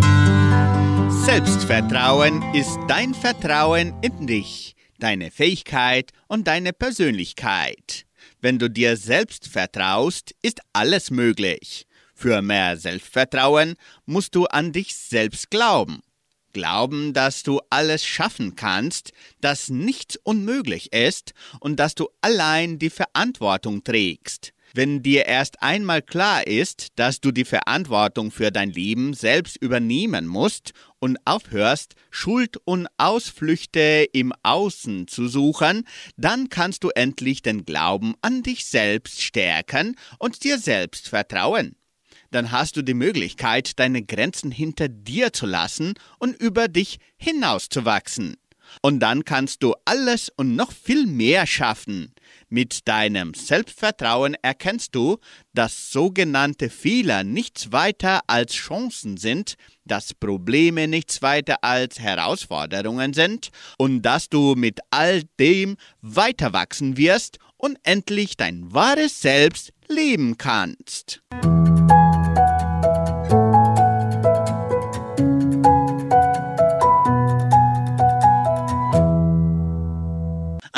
Selbstvertrauen 1.23 2.41
ist 2.55 2.79
dein 2.87 3.13
Vertrauen 3.13 3.93
in 4.01 4.25
dich, 4.25 4.75
deine 4.97 5.29
Fähigkeit 5.29 6.09
und 6.27 6.47
deine 6.47 6.73
Persönlichkeit. 6.73 8.07
Wenn 8.41 8.57
du 8.57 8.71
dir 8.71 8.97
selbst 8.97 9.49
vertraust, 9.49 10.33
ist 10.41 10.61
alles 10.73 11.11
möglich. 11.11 11.85
Für 12.15 12.41
mehr 12.41 12.75
Selbstvertrauen 12.77 13.75
musst 14.07 14.33
du 14.33 14.47
an 14.47 14.71
dich 14.71 14.95
selbst 14.95 15.51
glauben. 15.51 16.01
Glauben, 16.53 17.13
dass 17.13 17.43
du 17.43 17.61
alles 17.69 18.03
schaffen 18.03 18.55
kannst, 18.55 19.11
dass 19.41 19.69
nichts 19.69 20.17
unmöglich 20.23 20.91
ist 20.91 21.33
und 21.59 21.79
dass 21.79 21.93
du 21.93 22.09
allein 22.21 22.79
die 22.79 22.89
Verantwortung 22.89 23.83
trägst. 23.83 24.53
Wenn 24.73 25.01
dir 25.01 25.25
erst 25.25 25.61
einmal 25.61 26.01
klar 26.01 26.45
ist, 26.45 26.87
dass 26.95 27.21
du 27.21 27.31
die 27.31 27.45
Verantwortung 27.45 28.31
für 28.31 28.51
dein 28.51 28.71
Leben 28.71 29.13
selbst 29.13 29.57
übernehmen 29.57 30.27
musst 30.27 30.73
und 30.99 31.17
aufhörst, 31.25 31.95
Schuld 32.11 32.57
und 32.65 32.87
Ausflüchte 32.97 34.07
im 34.13 34.33
Außen 34.43 35.07
zu 35.07 35.27
suchen, 35.27 35.87
dann 36.17 36.49
kannst 36.49 36.83
du 36.83 36.89
endlich 36.89 37.41
den 37.41 37.65
Glauben 37.65 38.13
an 38.21 38.43
dich 38.43 38.65
selbst 38.65 39.21
stärken 39.21 39.95
und 40.19 40.43
dir 40.43 40.59
selbst 40.59 41.09
vertrauen 41.09 41.75
dann 42.31 42.51
hast 42.51 42.77
du 42.77 42.81
die 42.81 42.93
Möglichkeit, 42.93 43.79
deine 43.79 44.03
Grenzen 44.03 44.51
hinter 44.51 44.87
dir 44.87 45.33
zu 45.33 45.45
lassen 45.45 45.95
und 46.19 46.39
über 46.39 46.67
dich 46.67 46.99
hinauszuwachsen. 47.17 48.35
Und 48.81 48.99
dann 48.99 49.25
kannst 49.25 49.63
du 49.63 49.73
alles 49.85 50.29
und 50.29 50.55
noch 50.55 50.71
viel 50.71 51.07
mehr 51.07 51.47
schaffen. 51.47 52.13
Mit 52.49 52.87
deinem 52.87 53.35
Selbstvertrauen 53.35 54.35
erkennst 54.41 54.95
du, 54.95 55.17
dass 55.53 55.91
sogenannte 55.91 56.71
Fehler 56.71 57.23
nichts 57.23 57.71
weiter 57.71 58.21
als 58.25 58.53
Chancen 58.53 59.17
sind, 59.17 59.53
dass 59.85 60.15
Probleme 60.15 60.87
nichts 60.87 61.21
weiter 61.21 61.63
als 61.63 61.99
Herausforderungen 61.99 63.13
sind 63.13 63.49
und 63.77 64.01
dass 64.01 64.29
du 64.29 64.55
mit 64.55 64.79
all 64.89 65.23
dem 65.39 65.77
weiter 66.01 66.51
wachsen 66.51 66.97
wirst 66.97 67.37
und 67.57 67.77
endlich 67.83 68.35
dein 68.35 68.73
wahres 68.73 69.21
Selbst 69.21 69.71
leben 69.87 70.37
kannst. 70.37 71.21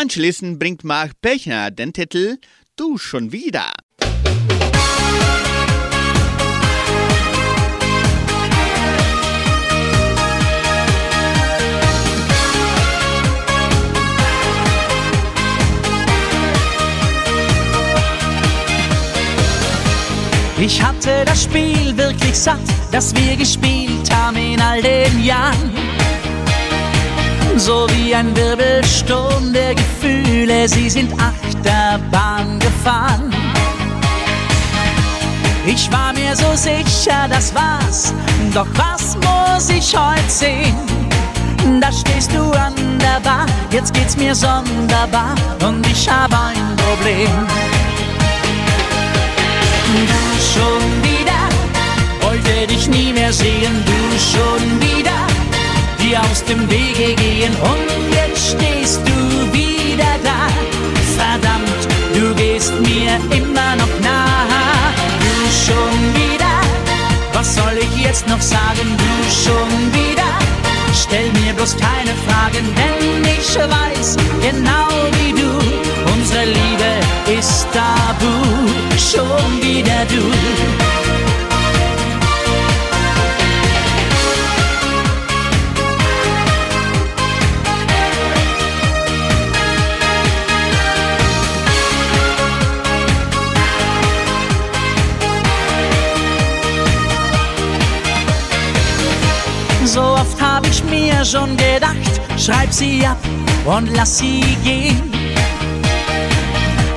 Anschließend 0.02 0.58
bringt 0.58 0.84
Mark 0.84 1.12
Pechner 1.22 1.70
den 1.70 1.94
Titel 1.94 2.40
Du 2.76 2.98
schon 2.98 3.32
wieder. 3.32 3.72
Ich 20.60 20.82
hatte 20.82 21.26
das 21.26 21.44
Spiel 21.44 21.96
wirklich 21.96 22.34
satt, 22.34 22.58
das 22.92 23.14
wir 23.14 23.36
gespielt 23.36 24.12
haben 24.12 24.38
in 24.38 24.60
all 24.60 24.82
den 24.82 25.24
Jahren. 25.24 26.01
So 27.64 27.86
wie 27.92 28.16
ein 28.16 28.36
Wirbelsturm 28.36 29.54
der 29.54 29.76
Gefühle, 29.76 30.68
sie 30.68 30.90
sind 30.90 31.14
Achterbahn 31.14 32.58
gefahren. 32.58 33.32
Ich 35.68 35.92
war 35.92 36.12
mir 36.12 36.36
so 36.36 36.56
sicher, 36.56 37.28
das 37.30 37.54
war's, 37.54 38.16
doch 38.52 38.66
was 38.74 39.16
muss 39.18 39.70
ich 39.70 39.96
heute 39.96 40.28
sehen? 40.28 40.76
Da 41.80 41.92
stehst 41.92 42.32
du 42.32 42.42
an 42.52 42.74
der 43.00 43.20
Bar, 43.20 43.46
jetzt 43.70 43.94
geht's 43.94 44.18
mir 44.18 44.34
sonderbar 44.34 45.36
und 45.64 45.86
ich 45.86 46.10
habe 46.10 46.36
ein 46.36 46.76
Problem. 46.78 47.30
Du 49.94 50.32
schon 50.52 50.84
wieder, 51.04 52.28
wollte 52.28 52.66
dich 52.66 52.88
nie 52.88 53.14
mehr 53.14 53.32
sehen, 53.32 53.84
dir 56.12 56.22
aus 56.30 56.44
dem 56.44 56.70
Wege 56.70 57.16
gehen 57.16 57.54
und 57.72 57.88
jetzt 58.14 58.52
stehst 58.52 59.00
du 59.08 59.54
wieder 59.54 60.14
da. 60.24 60.42
Verdammt, 61.18 61.82
du 62.14 62.36
gehst 62.36 62.74
mir 62.82 63.14
immer 63.38 63.76
noch 63.82 63.94
nahe, 64.02 64.64
du 65.24 65.34
schon 65.66 65.96
wieder, 66.22 66.56
was 67.34 67.56
soll 67.56 67.78
ich 67.80 68.04
jetzt 68.06 68.28
noch 68.28 68.42
sagen, 68.42 68.88
du 69.04 69.12
schon 69.44 69.72
wieder? 70.00 70.32
Stell 70.94 71.32
mir 71.44 71.54
bloß 71.54 71.76
keine 71.78 72.14
Fragen, 72.28 72.66
denn 72.80 73.24
ich 73.38 73.56
weiß 73.56 74.18
genau 74.48 74.90
wie 75.18 75.34
du, 75.42 75.52
unsere 76.14 76.46
Liebe 76.46 77.40
ist 77.40 77.68
tabu, 77.72 78.34
schon 78.98 79.62
wieder 79.62 80.06
du. 80.10 81.01
Mir 101.22 101.26
schon 101.26 101.56
gedacht, 101.58 102.22
schreib 102.38 102.74
sie 102.74 103.06
ab 103.06 103.18
und 103.66 103.96
lass 103.96 104.18
sie 104.18 104.58
gehen. 104.64 105.12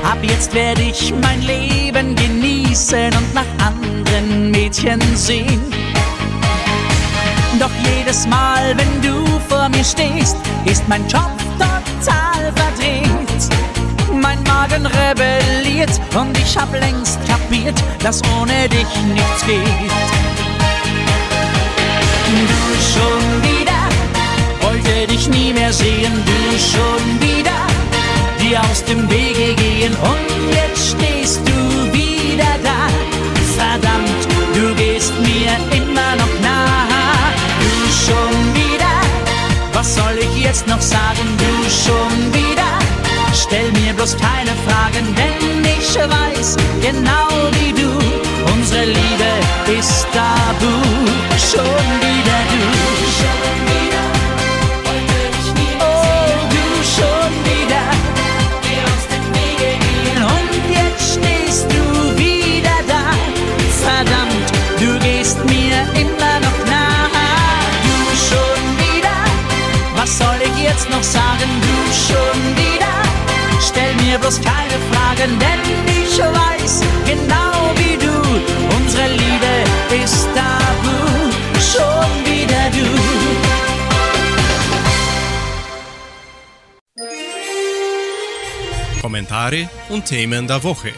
Ab 0.03 0.19
jetzt 0.23 0.55
werde 0.55 0.83
ich 0.83 1.13
mein 1.21 1.43
Leben 1.43 2.17
genießen 2.17 3.11
und 3.17 3.35
nach 3.35 3.67
anderen 3.67 4.51
Mädchen 4.51 5.01
sehen. 5.15 5.61
Doch 7.59 7.71
jedes 7.97 8.27
Mal, 8.27 8.75
wenn 8.77 9.03
du 9.03 9.25
vor 9.49 9.69
mir 9.69 9.85
stehst, 9.85 10.37
ist 10.65 10.89
mein 10.89 11.07
Job 11.07 11.31
total 11.59 12.53
verdreht. 12.55 13.43
Mein 14.11 14.43
Magen 14.45 14.87
rebelliert 14.87 16.01
und 16.19 16.37
ich 16.39 16.57
hab 16.57 16.73
längst 16.73 17.19
kapiert, 17.29 17.79
dass 18.03 18.23
ohne 18.41 18.69
dich 18.71 18.89
nichts 19.13 19.47
geht. 19.47 19.91
Du 22.49 23.01
schon 23.01 23.45
wollte 23.45 23.54
dich 25.15 25.29
nie 25.29 25.53
mehr 25.53 25.73
sehen, 25.73 26.13
du 26.29 26.39
schon 26.73 27.05
wieder, 27.21 27.61
dir 28.41 28.61
aus 28.69 28.85
dem 28.85 29.09
Wege 29.09 29.55
gehen. 29.55 29.95
Und 30.13 30.55
jetzt 30.59 30.91
stehst 30.93 31.41
du 31.49 31.59
wieder 31.93 32.53
da. 32.69 32.81
Verdammt, 33.57 34.23
du 34.55 34.75
gehst 34.75 35.13
mir 35.21 35.53
immer 35.81 36.13
noch 36.21 36.35
nahe, 36.43 37.33
du 37.63 37.73
schon 38.05 38.37
wieder, 38.61 38.95
was 39.73 39.95
soll 39.95 40.17
ich 40.19 40.45
jetzt 40.45 40.67
noch 40.67 40.81
sagen, 40.81 41.27
du 41.43 41.53
schon 41.85 42.15
wieder, 42.41 42.73
stell 43.33 43.71
mir 43.81 43.93
bloß 43.95 44.17
keine 44.17 44.55
Fragen, 44.67 45.07
denn 45.21 45.65
ich 45.79 45.91
weiß 45.95 46.57
genau 46.89 47.29
wie 47.57 47.73
du, 47.73 47.91
unsere 48.53 48.85
Liebe 48.85 49.31
ist 49.79 50.07
tabu, 50.13 50.75
schon 51.51 51.87
wieder 52.03 52.41
du. 52.51 52.84
Mir 74.05 74.19
bloß 74.19 74.41
keine 74.41 74.79
Fragen, 74.91 75.39
denn 75.39 75.61
ich 75.87 76.19
weiß 76.19 76.83
genau 77.07 77.73
wie 77.77 77.97
du, 77.97 78.15
unsere 78.77 79.09
Liebe 79.13 79.53
ist 80.03 80.29
tabu, 80.35 80.97
schon 81.71 82.11
wieder 82.31 82.65
du. 82.77 82.87
Kommentare 89.01 89.69
und 89.89 90.05
Themen 90.05 90.47
der 90.47 90.63
Woche. 90.63 90.93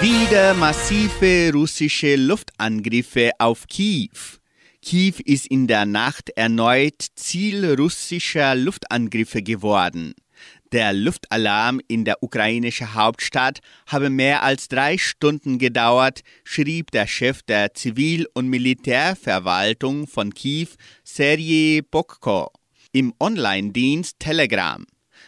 Wieder 0.00 0.54
massive 0.54 1.52
russische 1.52 2.16
Luftangriffe 2.16 3.30
auf 3.38 3.66
Kiew. 3.68 4.40
Kiew 4.82 5.14
ist 5.24 5.46
in 5.46 5.68
der 5.68 5.86
Nacht 5.86 6.30
erneut 6.34 7.06
Ziel 7.14 7.74
russischer 7.74 8.54
Luftangriffe 8.56 9.42
geworden. 9.42 10.14
Der 10.72 10.94
Luftalarm 10.94 11.82
in 11.86 12.06
der 12.06 12.22
ukrainischen 12.22 12.94
Hauptstadt 12.94 13.60
habe 13.86 14.08
mehr 14.08 14.42
als 14.42 14.68
drei 14.68 14.96
Stunden 14.96 15.58
gedauert, 15.58 16.22
schrieb 16.44 16.90
der 16.92 17.06
Chef 17.06 17.42
der 17.42 17.74
Zivil- 17.74 18.26
und 18.32 18.48
Militärverwaltung 18.48 20.06
von 20.06 20.32
Kiew, 20.32 20.68
Sergei 21.04 21.82
Bokko, 21.90 22.50
im 22.90 23.12
Online-Dienst 23.20 24.18
Telegram. 24.18 24.86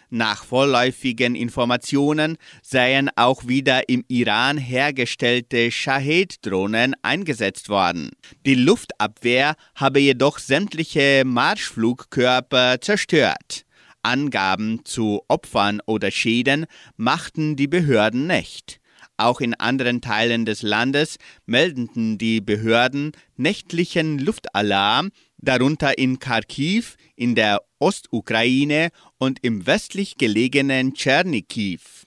Nach 0.08 0.44
vorläufigen 0.44 1.34
Informationen 1.34 2.38
seien 2.62 3.10
auch 3.14 3.46
wieder 3.46 3.90
im 3.90 4.02
Iran 4.08 4.56
hergestellte 4.56 5.70
Shahed-Drohnen 5.70 6.94
eingesetzt 7.02 7.68
worden. 7.68 8.12
Die 8.46 8.54
Luftabwehr 8.54 9.56
habe 9.74 10.00
jedoch 10.00 10.38
sämtliche 10.38 11.24
Marschflugkörper 11.26 12.80
zerstört. 12.80 13.66
Angaben 14.04 14.84
zu 14.84 15.22
Opfern 15.28 15.80
oder 15.86 16.10
Schäden 16.10 16.66
machten 16.96 17.56
die 17.56 17.66
Behörden 17.66 18.26
nicht. 18.26 18.80
Auch 19.16 19.40
in 19.40 19.54
anderen 19.54 20.00
Teilen 20.00 20.44
des 20.44 20.62
Landes 20.62 21.18
meldeten 21.46 22.18
die 22.18 22.40
Behörden 22.40 23.12
nächtlichen 23.36 24.18
Luftalarm, 24.18 25.10
darunter 25.38 25.98
in 25.98 26.18
Kharkiv, 26.18 26.96
in 27.14 27.34
der 27.34 27.62
Ostukraine 27.78 28.90
und 29.18 29.38
im 29.44 29.66
westlich 29.66 30.16
gelegenen 30.16 30.94
Tschernikiv. 30.94 32.06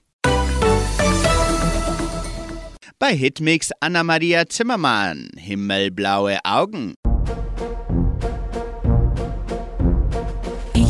Bei 3.00 3.16
Hitmix 3.16 3.70
Anna-Maria 3.80 4.48
Zimmermann, 4.48 5.30
Himmelblaue 5.38 6.40
Augen. 6.44 6.96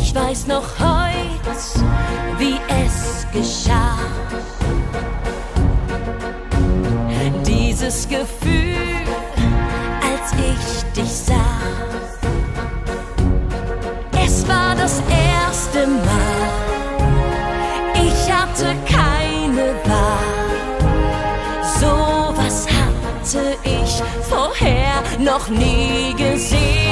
Ich 0.08 0.16
weiß 0.16 0.48
noch 0.48 0.64
heut, 0.80 1.58
wie 2.38 2.56
es 2.86 3.28
geschah. 3.34 3.98
Dieses 7.46 8.08
Gefühl, 8.08 9.04
als 10.02 10.32
ich 10.32 10.94
dich 10.94 11.12
sah. 11.12 11.60
Es 14.26 14.48
war 14.48 14.76
das 14.76 15.02
erste 15.10 15.86
Mal. 15.88 16.48
Ich 17.96 18.32
hatte 18.32 18.76
keine 18.90 19.76
Wahl. 19.84 20.84
So 21.82 22.34
was 22.42 22.66
hatte 22.70 23.58
ich 23.66 24.02
vorher 24.30 25.04
noch 25.20 25.50
nie 25.50 26.14
gesehen. 26.14 26.87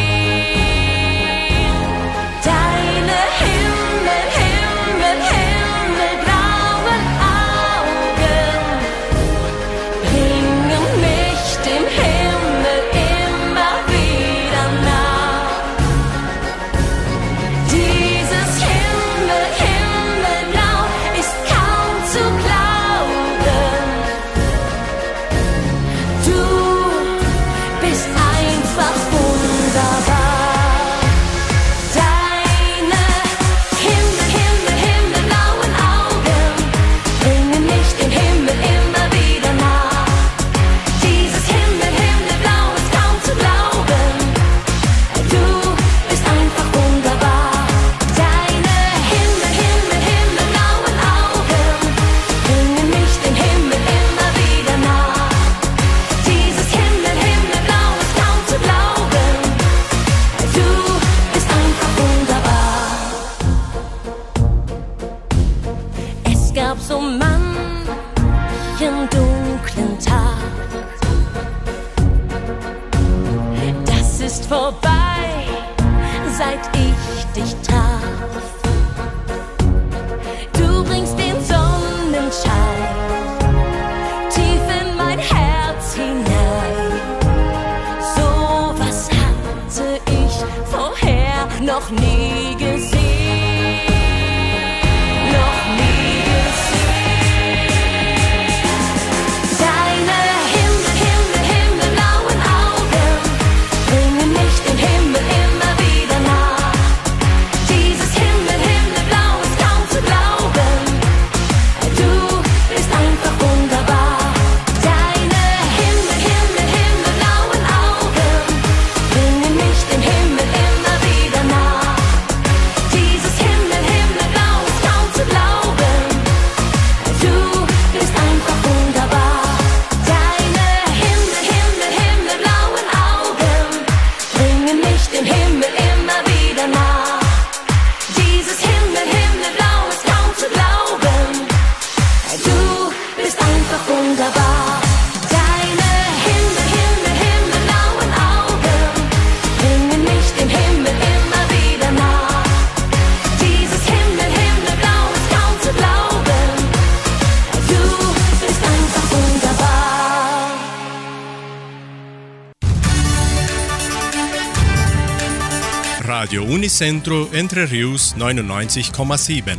Unicentro 166.75 167.29
Entre 167.31 167.71
Rius 167.71 168.17
99,7. 168.17 169.55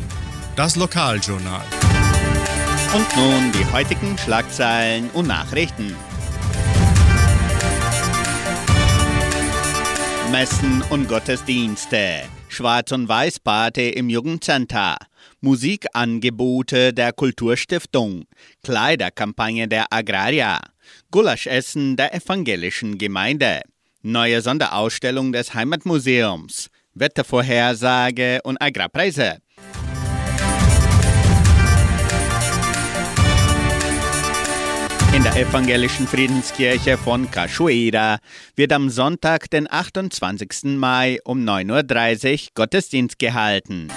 Das 0.54 0.76
Lokaljournal. 0.76 1.64
Und 2.94 3.16
nun 3.16 3.52
die 3.52 3.64
heutigen 3.72 4.18
Schlagzeilen 4.18 5.08
und 5.14 5.26
Nachrichten. 5.26 5.96
Messen 10.30 10.82
und 10.90 11.08
Gottesdienste. 11.08 12.24
Schwarz- 12.48 12.92
und 12.92 13.08
Weiß-Party 13.08 13.88
im 13.88 14.10
Jugendcenter. 14.10 14.98
Musikangebote 15.40 16.92
der 16.92 17.14
Kulturstiftung. 17.14 18.26
Kleiderkampagne 18.62 19.68
der 19.68 19.90
Agraria. 19.90 20.60
Gulaschessen 21.10 21.96
der 21.96 22.14
evangelischen 22.14 22.98
Gemeinde. 22.98 23.62
Neue 24.02 24.42
Sonderausstellung 24.42 25.32
des 25.32 25.54
Heimatmuseums. 25.54 26.68
Wettervorhersage 26.96 28.40
und 28.42 28.60
Agrarpreise. 28.60 29.38
In 35.14 35.22
der 35.22 35.36
evangelischen 35.36 36.06
Friedenskirche 36.06 36.98
von 36.98 37.30
Cachoeira 37.30 38.18
wird 38.54 38.72
am 38.72 38.90
Sonntag, 38.90 39.48
den 39.48 39.70
28. 39.70 40.76
Mai 40.76 41.18
um 41.24 41.42
9.30 41.42 42.32
Uhr 42.32 42.48
Gottesdienst 42.54 43.18
gehalten. 43.18 43.88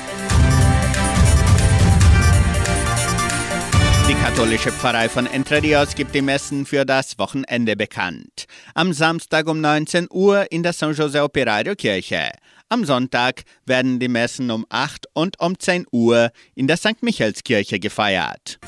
Die 4.08 4.16
katholische 4.16 4.72
Pfarrei 4.72 5.10
von 5.10 5.28
Entre 5.28 5.62
Rios 5.62 5.94
gibt 5.94 6.16
die 6.16 6.22
Messen 6.22 6.66
für 6.66 6.86
das 6.86 7.20
Wochenende 7.20 7.76
bekannt. 7.76 8.46
Am 8.74 8.94
Samstag 8.94 9.48
um 9.48 9.62
19 9.62 10.08
Uhr 10.10 10.52
in 10.52 10.64
der 10.64 10.74
San 10.74 10.94
José 10.94 11.22
Operario 11.22 11.76
Kirche. 11.76 12.32
Am 12.72 12.86
Sonntag 12.86 13.46
werden 13.66 14.00
die 14.00 14.08
Messen 14.08 14.52
um 14.52 14.64
8 14.70 15.08
und 15.14 15.40
um 15.40 15.58
10 15.58 15.88
Uhr 15.92 16.30
in 16.54 16.68
der 16.68 16.78
St. 16.78 17.02
Michaelskirche 17.02 17.80
gefeiert. 17.80 18.60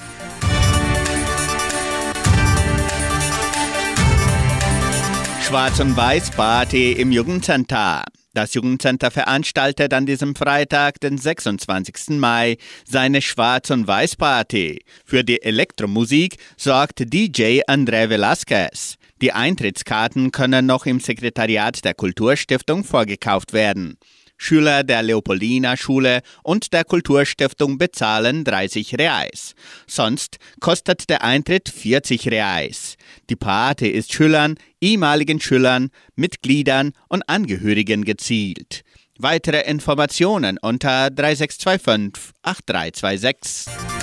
Schwarz- 5.43 5.79
und 5.79 5.95
Weiß-Party 5.95 6.93
im 6.93 7.11
Jugendcenter. 7.11 8.03
Das 8.33 8.55
Jugendcenter 8.55 9.11
veranstaltet 9.11 9.93
an 9.93 10.07
diesem 10.07 10.33
Freitag, 10.35 10.99
den 10.99 11.19
26. 11.19 12.17
Mai, 12.17 12.57
seine 12.85 13.21
Schwarz- 13.21 13.69
und 13.69 13.85
Weiß-Party. 13.85 14.83
Für 15.05 15.23
die 15.23 15.43
Elektromusik 15.43 16.37
sorgt 16.57 17.13
DJ 17.13 17.61
André 17.67 18.09
Velasquez. 18.09 18.97
Die 19.21 19.34
Eintrittskarten 19.34 20.31
können 20.31 20.65
noch 20.65 20.88
im 20.88 20.99
Sekretariat 20.99 21.86
der 21.86 21.93
Kulturstiftung 21.93 22.84
vorgekauft 22.84 23.53
werden. 23.53 23.97
Schüler 24.36 24.84
der 24.84 25.03
Leopoldina 25.03 25.77
Schule 25.77 26.21
und 26.41 26.73
der 26.73 26.84
Kulturstiftung 26.84 27.77
bezahlen 27.77 28.43
30 28.43 28.97
Reais. 28.97 29.53
Sonst 29.86 30.38
kostet 30.60 31.12
der 31.12 31.23
Eintritt 31.23 31.69
40 31.69 32.29
Reais. 32.29 32.95
Die 33.29 33.36
Party 33.36 33.89
ist 33.89 34.12
Schülern, 34.12 34.55
ehemaligen 34.81 35.39
Schülern, 35.39 35.91
Mitgliedern 36.15 36.93
und 37.07 37.21
Angehörigen 37.29 38.03
gezielt. 38.03 38.81
Weitere 39.19 39.62
Informationen 39.69 40.57
unter 40.57 41.12
3625 41.12 42.34
8326. 42.41 44.00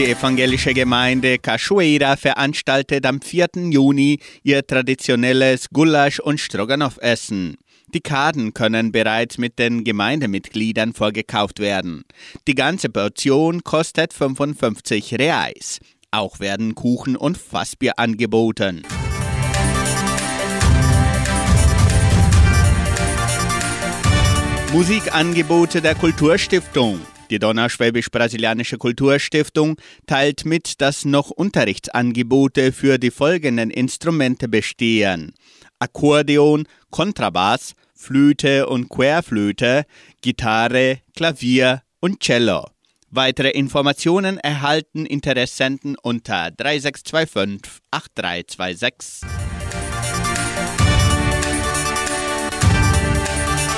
Die 0.00 0.06
evangelische 0.06 0.72
Gemeinde 0.72 1.38
Cachoeira 1.38 2.16
veranstaltet 2.16 3.04
am 3.04 3.20
4. 3.20 3.48
Juni 3.70 4.18
ihr 4.42 4.66
traditionelles 4.66 5.68
Gulasch- 5.68 6.20
und 6.20 6.40
Stroganoff-Essen. 6.40 7.58
Die 7.92 8.00
Karten 8.00 8.54
können 8.54 8.92
bereits 8.92 9.36
mit 9.36 9.58
den 9.58 9.84
Gemeindemitgliedern 9.84 10.94
vorgekauft 10.94 11.58
werden. 11.58 12.04
Die 12.48 12.54
ganze 12.54 12.88
Portion 12.88 13.62
kostet 13.62 14.14
55 14.14 15.18
Reais. 15.18 15.80
Auch 16.10 16.40
werden 16.40 16.74
Kuchen 16.74 17.14
und 17.14 17.36
Fassbier 17.36 17.98
angeboten. 17.98 18.80
Musikangebote 24.72 25.82
der 25.82 25.94
Kulturstiftung. 25.94 27.00
Die 27.30 27.38
Donauschwäbisch-Brasilianische 27.38 28.76
Kulturstiftung 28.76 29.76
teilt 30.06 30.44
mit, 30.44 30.80
dass 30.80 31.04
noch 31.04 31.30
Unterrichtsangebote 31.30 32.72
für 32.72 32.98
die 32.98 33.12
folgenden 33.12 33.70
Instrumente 33.70 34.48
bestehen. 34.48 35.32
Akkordeon, 35.78 36.66
Kontrabass, 36.90 37.74
Flöte 37.94 38.66
und 38.66 38.88
Querflöte, 38.88 39.84
Gitarre, 40.22 40.98
Klavier 41.14 41.82
und 42.00 42.20
Cello. 42.20 42.66
Weitere 43.10 43.50
Informationen 43.50 44.38
erhalten 44.38 45.06
Interessenten 45.06 45.96
unter 46.00 46.50
3625 46.50 47.80
8326. 47.90 49.28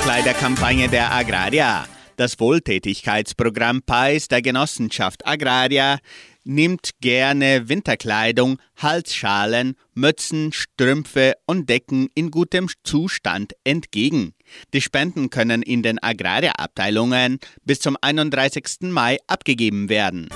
Kleiderkampagne 0.03 0.89
der 0.89 1.11
Agraria. 1.11 1.85
Das 2.15 2.39
Wohltätigkeitsprogramm 2.39 3.81
PAIS 3.81 4.27
der 4.27 4.41
Genossenschaft 4.41 5.25
Agraria 5.25 5.97
nimmt 6.43 6.91
gerne 7.01 7.69
Winterkleidung, 7.69 8.59
Halsschalen, 8.77 9.75
Mützen, 9.93 10.51
Strümpfe 10.51 11.33
und 11.45 11.69
Decken 11.69 12.09
in 12.15 12.31
gutem 12.31 12.69
Zustand 12.83 13.53
entgegen. 13.63 14.33
Die 14.73 14.81
Spenden 14.81 15.29
können 15.29 15.61
in 15.61 15.81
den 15.81 16.01
Agraria-Abteilungen 16.01 17.39
bis 17.63 17.79
zum 17.79 17.97
31. 17.99 18.81
Mai 18.81 19.17
abgegeben 19.27 19.89
werden. 19.89 20.29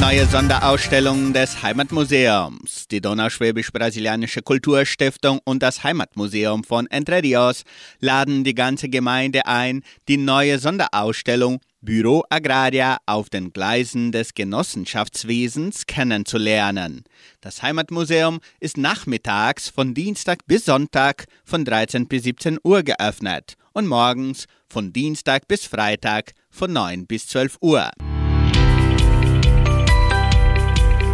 Neue 0.00 0.26
Sonderausstellung 0.26 1.32
des 1.32 1.62
Heimatmuseums. 1.62 2.86
Die 2.88 3.00
Donauschwäbisch-Brasilianische 3.00 4.42
Kulturstiftung 4.42 5.40
und 5.44 5.62
das 5.62 5.84
Heimatmuseum 5.84 6.64
von 6.64 6.86
Entre 6.88 7.22
Rios 7.22 7.62
laden 7.98 8.44
die 8.44 8.54
ganze 8.54 8.90
Gemeinde 8.90 9.46
ein, 9.46 9.82
die 10.06 10.18
neue 10.18 10.58
Sonderausstellung 10.58 11.60
Büro 11.80 12.24
Agraria 12.28 12.98
auf 13.06 13.30
den 13.30 13.54
Gleisen 13.54 14.12
des 14.12 14.34
Genossenschaftswesens 14.34 15.86
kennenzulernen. 15.86 17.04
Das 17.40 17.62
Heimatmuseum 17.62 18.40
ist 18.60 18.76
nachmittags 18.76 19.70
von 19.70 19.94
Dienstag 19.94 20.40
bis 20.46 20.66
Sonntag 20.66 21.24
von 21.44 21.64
13 21.64 22.06
bis 22.06 22.24
17 22.24 22.58
Uhr 22.62 22.82
geöffnet 22.82 23.54
und 23.72 23.86
morgens 23.86 24.46
von 24.68 24.92
Dienstag 24.92 25.48
bis 25.48 25.64
Freitag 25.64 26.32
von 26.50 26.72
9 26.72 27.06
bis 27.06 27.28
12 27.28 27.56
Uhr. 27.62 27.90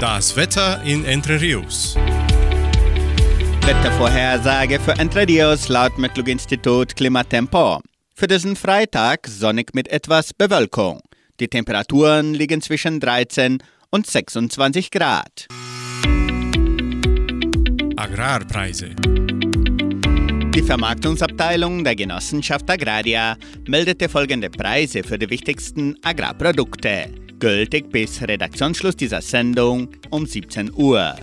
Das 0.03 0.35
Wetter 0.35 0.83
in 0.83 1.05
Entre 1.05 1.41
Rios. 1.41 1.95
Wettervorhersage 3.61 4.81
für 4.81 4.99
Entre 4.99 5.29
Rios 5.29 5.69
laut 5.69 5.97
Metlog-Institut 5.97 6.97
Klimatempo. 6.97 7.81
Für 8.13 8.27
diesen 8.27 8.57
Freitag 8.57 9.29
sonnig 9.29 9.73
mit 9.75 9.87
etwas 9.87 10.35
Bewölkung. 10.35 11.03
Die 11.39 11.47
Temperaturen 11.47 12.35
liegen 12.35 12.61
zwischen 12.61 12.99
13 12.99 13.63
und 13.91 14.09
26 14.09 14.91
Grad. 14.91 15.47
Agrarpreise. 17.95 18.97
Die 20.53 20.63
Vermarktungsabteilung 20.63 21.85
der 21.85 21.95
Genossenschaft 21.95 22.69
Agraria 22.69 23.37
meldete 23.69 24.09
folgende 24.09 24.51
Preise 24.51 25.05
für 25.05 25.17
die 25.17 25.31
wichtigsten 25.31 25.95
Agrarprodukte, 26.03 27.09
gültig 27.43 27.91
bis 27.91 28.23
Redaktionsschluss 28.23 28.95
dieser 28.95 29.21
Sendung 29.21 29.89
um 30.11 30.27
17 30.27 30.71
Uhr. 30.77 31.17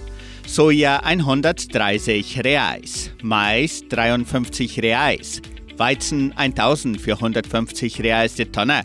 Soja 0.45 0.97
130 0.97 2.43
Reais, 2.43 3.11
Mais 3.23 3.87
53 3.87 4.81
Reais, 4.81 5.41
Weizen 5.77 6.33
1450 6.35 8.03
Reais 8.03 8.35
die 8.35 8.51
Tonne, 8.51 8.81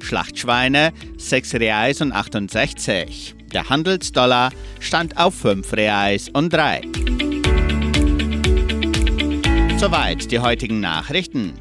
Schlachtschweine 0.00 0.92
6 1.16 1.54
Reais 1.54 2.02
und 2.02 2.12
68. 2.12 3.34
Der 3.52 3.68
Handelsdollar 3.68 4.52
stand 4.78 5.16
auf 5.16 5.34
5 5.34 5.72
Reais 5.72 6.28
und 6.28 6.52
3. 6.52 6.82
Soweit 9.76 10.30
die 10.30 10.38
heutigen 10.38 10.78
Nachrichten. 10.78 11.54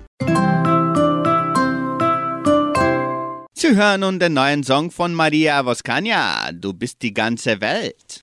Sie 3.68 3.76
hören 3.76 4.02
nun 4.02 4.20
den 4.20 4.34
neuen 4.34 4.64
Song 4.64 4.92
von 4.92 5.16
Maria 5.16 5.66
Voscania. 5.66 6.52
Du 6.54 6.72
bist 6.72 7.02
die 7.02 7.16
ganze 7.16 7.62
Welt. 7.62 8.22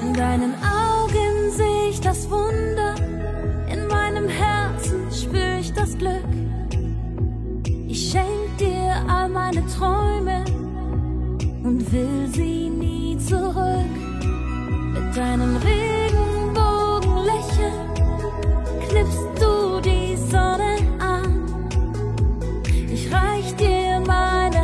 In 0.00 0.14
deinen 0.14 0.54
Augen 0.62 1.50
sehe 1.50 1.88
ich 1.90 2.00
das 2.00 2.30
Wunder, 2.30 2.94
in 3.68 3.88
meinem 3.88 4.28
Herzen 4.28 5.10
spüre 5.10 5.58
ich 5.58 5.72
das 5.72 5.98
Glück. 5.98 6.22
Ich 7.88 8.10
schenk 8.12 8.58
dir 8.60 9.04
all 9.08 9.28
meine 9.28 9.66
Träume 9.66 10.44
und 11.64 11.92
will 11.92 12.28
sie 12.32 12.70
nie 12.70 13.18
zurück. 13.18 13.90
Mit 14.94 15.16
deinem 15.16 15.56
Regenbogenlächeln 15.56 17.51
knippst 18.92 19.40
du 19.40 19.80
die 19.80 20.16
Sonne 20.16 20.76
an. 20.98 21.66
Ich 22.92 23.10
reich 23.10 23.56
dir 23.56 24.02
meine 24.06 24.61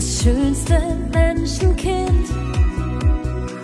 das 0.00 0.22
schönste 0.22 0.80
Menschenkind. 1.12 2.30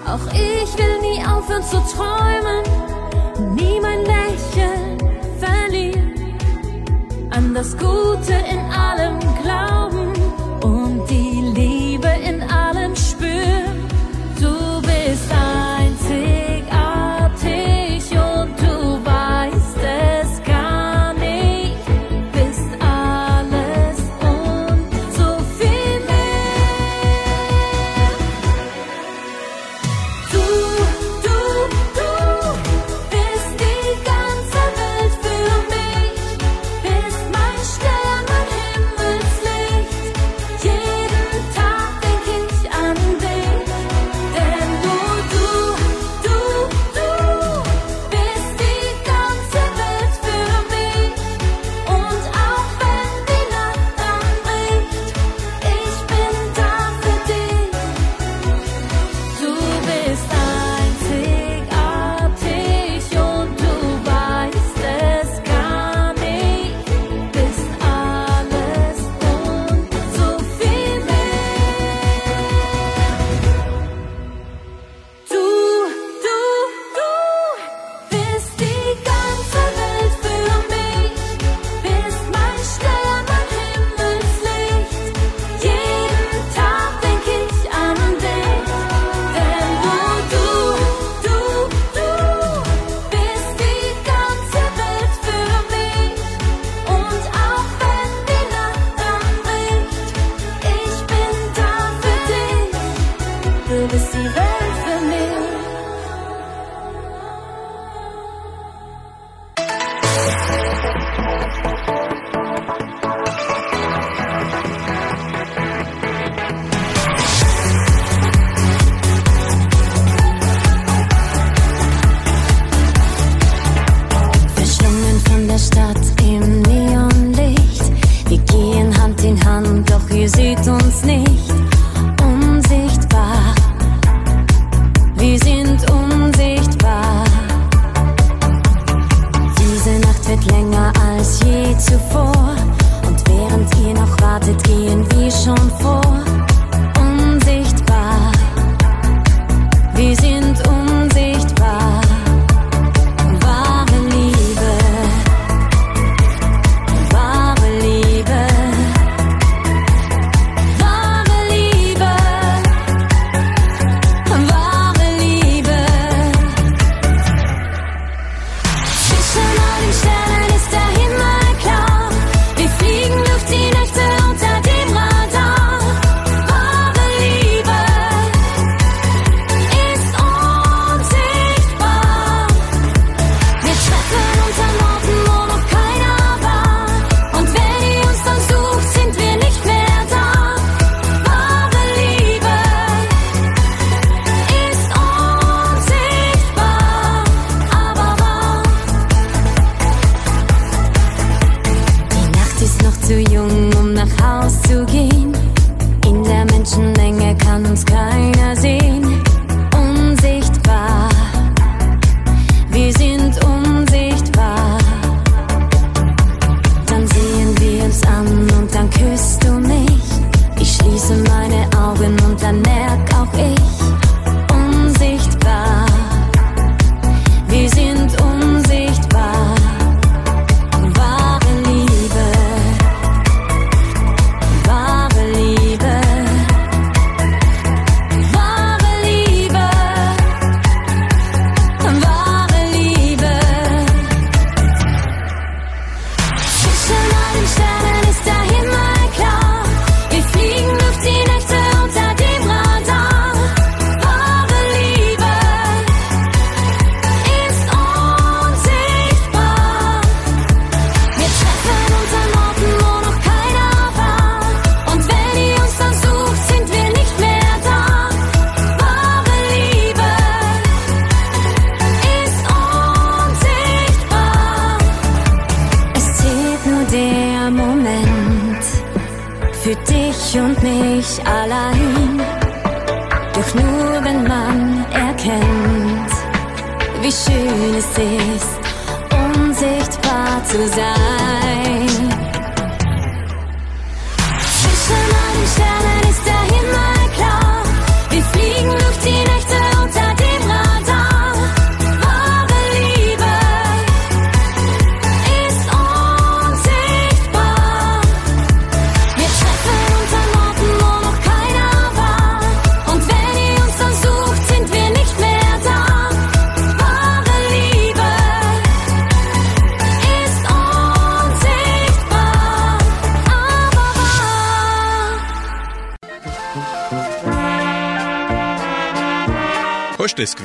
Auch 0.07 0.27
ich 0.35 0.79
will 0.79 1.01
nie 1.01 1.25
aufhören 1.25 1.63
zu 1.63 1.79
träumen, 1.95 3.55
nie 3.55 3.81
mein 3.81 4.01
Lächeln 4.05 4.99
verlieren. 5.41 6.13
An 7.31 7.55
das 7.55 7.75
Gute 7.79 8.35
in 8.51 8.59
allem 8.71 9.19
glauben 9.43 9.76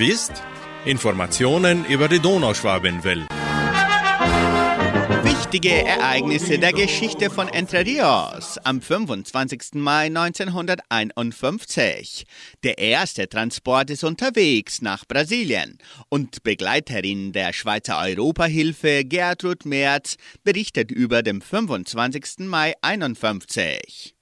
gewusst? 0.02 0.44
Informationen 0.86 1.86
über 1.86 2.08
die 2.08 2.20
Donauschwabenwelle. 2.20 3.28
Wichtige 5.24 5.86
Ereignisse 5.86 6.58
der 6.58 6.74
Geschichte 6.74 7.30
von 7.30 7.48
Entre 7.48 7.86
Rios 7.86 8.58
am 8.64 8.82
25. 8.82 9.76
Mai 9.76 10.08
1951. 10.08 12.26
Der 12.64 12.80
erste 12.80 13.30
Transport 13.30 13.92
ist 13.92 14.04
unterwegs 14.04 14.82
nach 14.82 15.06
Brasilien 15.06 15.78
und 16.10 16.42
Begleiterin 16.42 17.32
der 17.32 17.54
Schweizer 17.54 18.00
Europahilfe 18.00 19.06
Gertrud 19.06 19.66
Merz 19.66 20.16
berichtet 20.44 20.90
über 20.90 21.22
den 21.22 21.42
25. 21.42 22.48
Mai 22.48 22.74
51. 22.82 24.16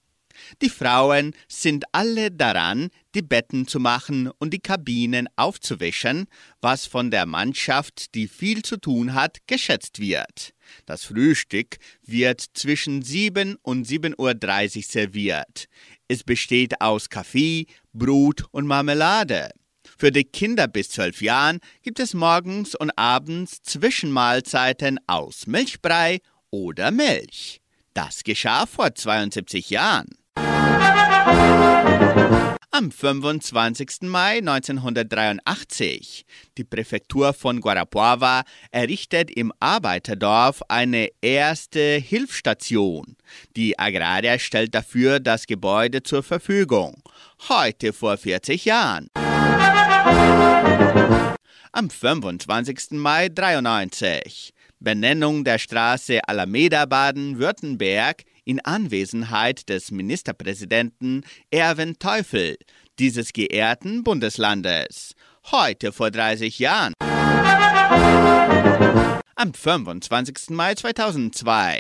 Die 0.62 0.70
Frauen 0.70 1.34
sind 1.48 1.86
alle 1.92 2.32
daran, 2.32 2.90
die 3.16 3.22
Betten 3.22 3.68
zu 3.68 3.80
machen 3.80 4.30
und 4.40 4.54
die 4.54 4.60
Kabinen 4.60 5.28
aufzuwischen, 5.36 6.28
was 6.62 6.86
von 6.86 7.12
der 7.12 7.26
Mannschaft, 7.26 8.14
die 8.16 8.28
viel 8.28 8.62
zu 8.62 8.78
tun 8.78 9.14
hat, 9.14 9.38
geschätzt 9.48 10.00
wird. 10.00 10.54
Das 10.86 11.06
Frühstück 11.06 11.78
wird 12.04 12.44
zwischen 12.54 13.02
7 13.02 13.58
und 13.62 13.88
7.30 13.88 14.18
Uhr 14.78 14.84
serviert. 14.84 15.66
Es 16.08 16.24
besteht 16.24 16.82
aus 16.82 17.10
Kaffee, 17.10 17.68
Brot 17.94 18.46
und 18.52 18.68
Marmelade. 18.68 19.52
Für 19.98 20.12
die 20.12 20.24
Kinder 20.24 20.68
bis 20.68 20.90
12 20.92 21.22
Jahren 21.22 21.60
gibt 21.82 22.00
es 22.00 22.14
morgens 22.14 22.76
und 22.76 22.92
abends 22.98 23.62
Zwischenmahlzeiten 23.64 25.00
aus 25.08 25.48
Milchbrei 25.48 26.20
oder 26.52 26.92
Milch. 26.92 27.62
Das 27.94 28.24
geschah 28.24 28.66
vor 28.66 28.96
72 28.96 29.70
Jahren. 29.70 30.19
Am 32.72 32.92
25. 32.92 34.04
Mai 34.04 34.38
1983. 34.38 36.26
Die 36.58 36.64
Präfektur 36.64 37.34
von 37.34 37.60
Guarapuava 37.60 38.44
errichtet 38.72 39.32
im 39.32 39.52
Arbeiterdorf 39.60 40.62
eine 40.70 41.10
erste 41.22 41.98
Hilfsstation. 41.98 43.18
Die 43.58 43.78
Agraria 43.78 44.40
stellt 44.40 44.74
dafür 44.76 45.20
das 45.20 45.46
Gebäude 45.46 46.04
zur 46.04 46.24
Verfügung. 46.24 47.04
Heute 47.50 47.92
vor 47.92 48.16
40 48.16 48.64
Jahren. 48.64 49.10
Am 51.74 51.90
25. 51.90 52.92
Mai 52.92 53.28
93. 53.28 54.54
Benennung 54.80 55.44
der 55.44 55.60
Straße 55.60 56.22
Alameda 56.26 56.86
Baden-Württemberg 56.86 58.24
in 58.50 58.60
Anwesenheit 58.62 59.70
des 59.70 59.92
Ministerpräsidenten 59.92 61.24
Erwin 61.52 62.00
Teufel, 62.00 62.58
dieses 62.98 63.32
geehrten 63.32 64.04
Bundeslandes. 64.04 65.14
Heute 65.52 65.92
vor 65.92 66.10
30 66.10 66.58
Jahren. 66.58 66.94
Am 69.36 69.54
25. 69.54 70.50
Mai 70.50 70.74
2002. 70.74 71.80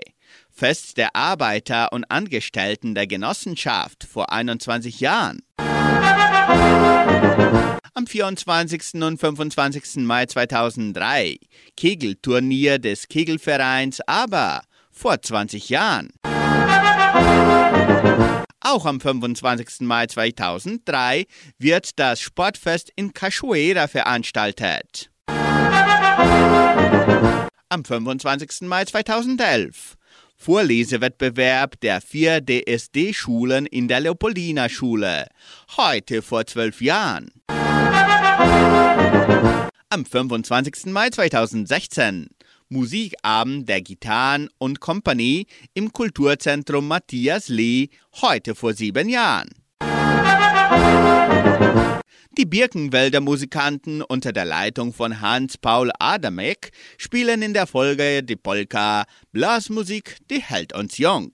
Fest 0.51 0.97
der 0.97 1.15
Arbeiter 1.15 1.91
und 1.91 2.03
Angestellten 2.11 2.93
der 2.93 3.07
Genossenschaft 3.07 4.03
vor 4.03 4.31
21 4.31 4.99
Jahren. 4.99 5.39
Am 7.95 8.05
24. 8.05 9.01
und 9.01 9.19
25. 9.19 10.03
Mai 10.05 10.27
2003 10.27 11.39
Kegelturnier 11.75 12.77
des 12.77 13.07
Kegelvereins 13.07 14.01
Aber 14.01 14.61
vor 14.91 15.19
20 15.19 15.69
Jahren. 15.69 16.09
Auch 18.61 18.85
am 18.85 18.99
25. 18.99 19.81
Mai 19.81 20.05
2003 20.05 21.25
wird 21.57 21.99
das 21.99 22.21
Sportfest 22.21 22.91
in 22.95 23.13
Cachoeira 23.13 23.87
veranstaltet. 23.87 25.09
Am 27.69 27.83
25. 27.83 28.61
Mai 28.61 28.85
2011 28.85 29.95
Vorlesewettbewerb 30.41 31.79
der 31.81 31.99
vier 31.99 32.39
DSD-Schulen 32.39 33.65
in 33.65 33.89
der 33.89 33.99
Leopoldina-Schule. 33.99 35.27
Heute 35.75 36.21
vor 36.21 36.45
zwölf 36.45 36.81
Jahren. 36.81 37.29
Am 39.89 40.05
25. 40.05 40.85
Mai 40.93 41.09
2016 41.09 42.29
Musikabend 42.69 43.67
der 43.67 43.81
Gitarren 43.81 44.47
und 44.59 44.79
Kompanie 44.79 45.47
im 45.73 45.91
Kulturzentrum 45.91 46.87
Matthias 46.87 47.49
Lee, 47.49 47.89
heute 48.21 48.53
vor 48.53 48.73
sieben 48.73 49.09
Jahren. 49.09 49.49
Die 52.37 52.45
Birkenwälder 52.45 53.21
Musikanten 53.21 54.03
unter 54.03 54.31
der 54.31 54.45
Leitung 54.45 54.93
von 54.93 55.19
Hans-Paul 55.19 55.91
Adamek 55.97 56.71
spielen 56.97 57.41
in 57.41 57.55
der 57.55 57.65
Folge 57.65 58.21
die 58.23 58.35
Polka 58.35 59.05
Blasmusik, 59.31 60.17
die 60.29 60.41
hält 60.41 60.73
uns 60.73 60.99
jung. 60.99 61.33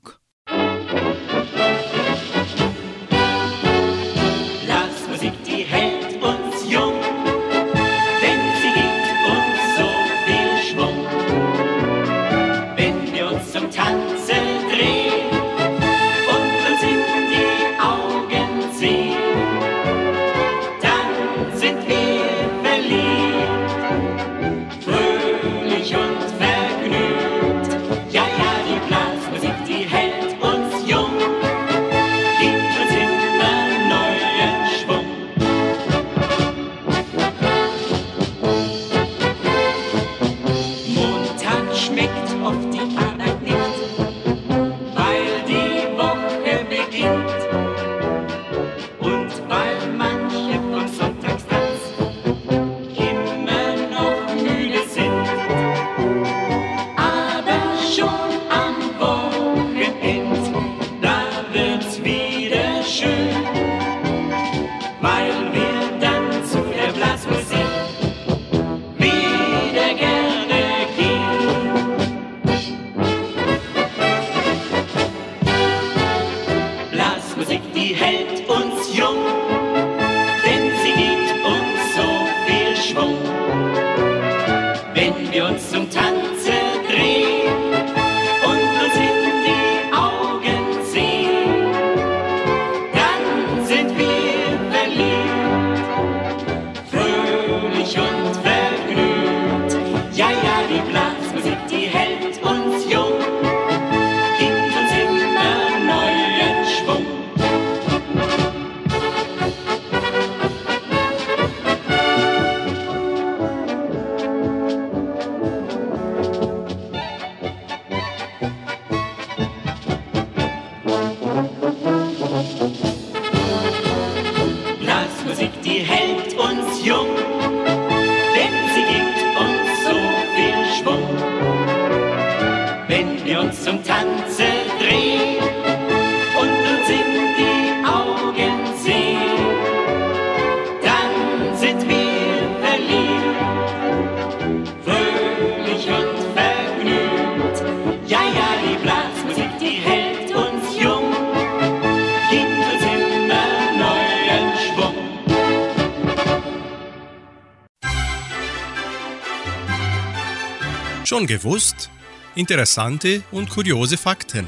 Schon 161.25 161.37
gewusst? 161.37 161.89
Interessante 162.35 163.23
und 163.31 163.49
kuriose 163.49 163.97
Fakten. 163.97 164.45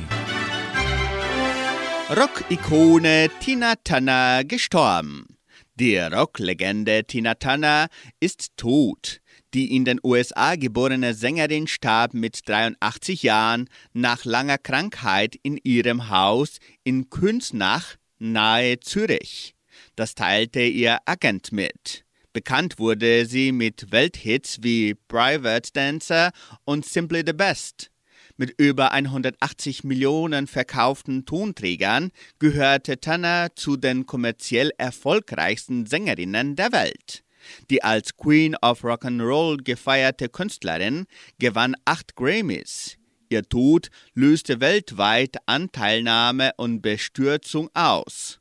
Rock-Ikone 2.16 3.32
Tina 3.40 3.74
Turner 3.84 4.44
gestorben. 4.44 5.26
Die 5.74 5.98
Rocklegende 5.98 7.04
Tina 7.04 7.34
Turner 7.34 7.88
ist 8.20 8.52
tot. 8.58 9.22
Die 9.56 9.76
in 9.76 9.86
den 9.86 10.00
USA 10.04 10.56
geborene 10.56 11.16
Sängerin 11.16 11.66
starb 11.66 12.14
mit 12.14 12.48
83 12.48 13.24
Jahren 13.24 13.70
nach 13.94 14.24
langer 14.24 14.60
Krankheit 14.60 15.36
in 15.42 15.58
ihrem 15.64 16.10
Haus 16.10 16.58
in 16.84 17.10
Künsnach 17.10 17.96
nahe 18.20 18.80
Zürich. 18.82 19.56
Das 19.96 20.14
teilte 20.14 20.62
ihr 20.62 21.00
Agent 21.06 21.52
mit. 21.52 22.07
Bekannt 22.38 22.78
wurde 22.78 23.26
sie 23.26 23.52
mit 23.52 23.92
Welthits 23.92 24.60
wie 24.62 24.94
Private 24.94 25.72
Dancer 25.74 26.30
und 26.66 26.86
Simply 26.86 27.24
the 27.26 27.34
Best. 27.34 27.90
Mit 28.36 28.54
über 28.60 28.92
180 28.92 29.84
Millionen 29.84 30.46
verkauften 30.46 31.26
Tonträgern 31.26 32.12
gehörte 32.38 33.00
Tanner 33.00 33.56
zu 33.56 33.76
den 33.76 34.06
kommerziell 34.06 34.72
erfolgreichsten 34.78 35.88
Sängerinnen 35.88 36.56
der 36.56 36.72
Welt. 36.72 37.24
Die 37.72 37.82
als 37.82 38.16
Queen 38.16 38.56
of 38.62 38.84
Rock'n'Roll 38.84 39.64
gefeierte 39.64 40.30
Künstlerin 40.30 41.08
gewann 41.40 41.76
acht 41.86 42.16
Grammys. 42.16 42.98
Ihr 43.30 43.50
Tod 43.50 43.90
löste 44.14 44.62
weltweit 44.62 45.38
Anteilnahme 45.48 46.52
und 46.58 46.84
Bestürzung 46.84 47.72
aus. 47.74 48.40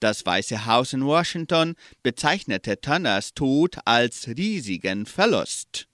Das 0.00 0.24
Weiße 0.24 0.64
Haus 0.66 0.92
in 0.92 1.04
Washington 1.04 1.74
bezeichnete 2.04 2.80
Turners 2.80 3.34
Tod 3.34 3.78
als 3.84 4.28
riesigen 4.28 5.06
Verlust. 5.06 5.88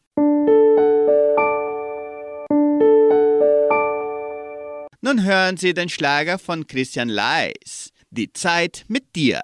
Nun 5.01 5.23
hören 5.23 5.57
Sie 5.57 5.73
den 5.73 5.89
Schlager 5.89 6.39
von 6.39 6.67
Christian 6.67 7.09
Leis. 7.09 7.91
Die 8.11 8.33
Zeit 8.33 8.85
mit 8.89 9.17
dir. 9.17 9.41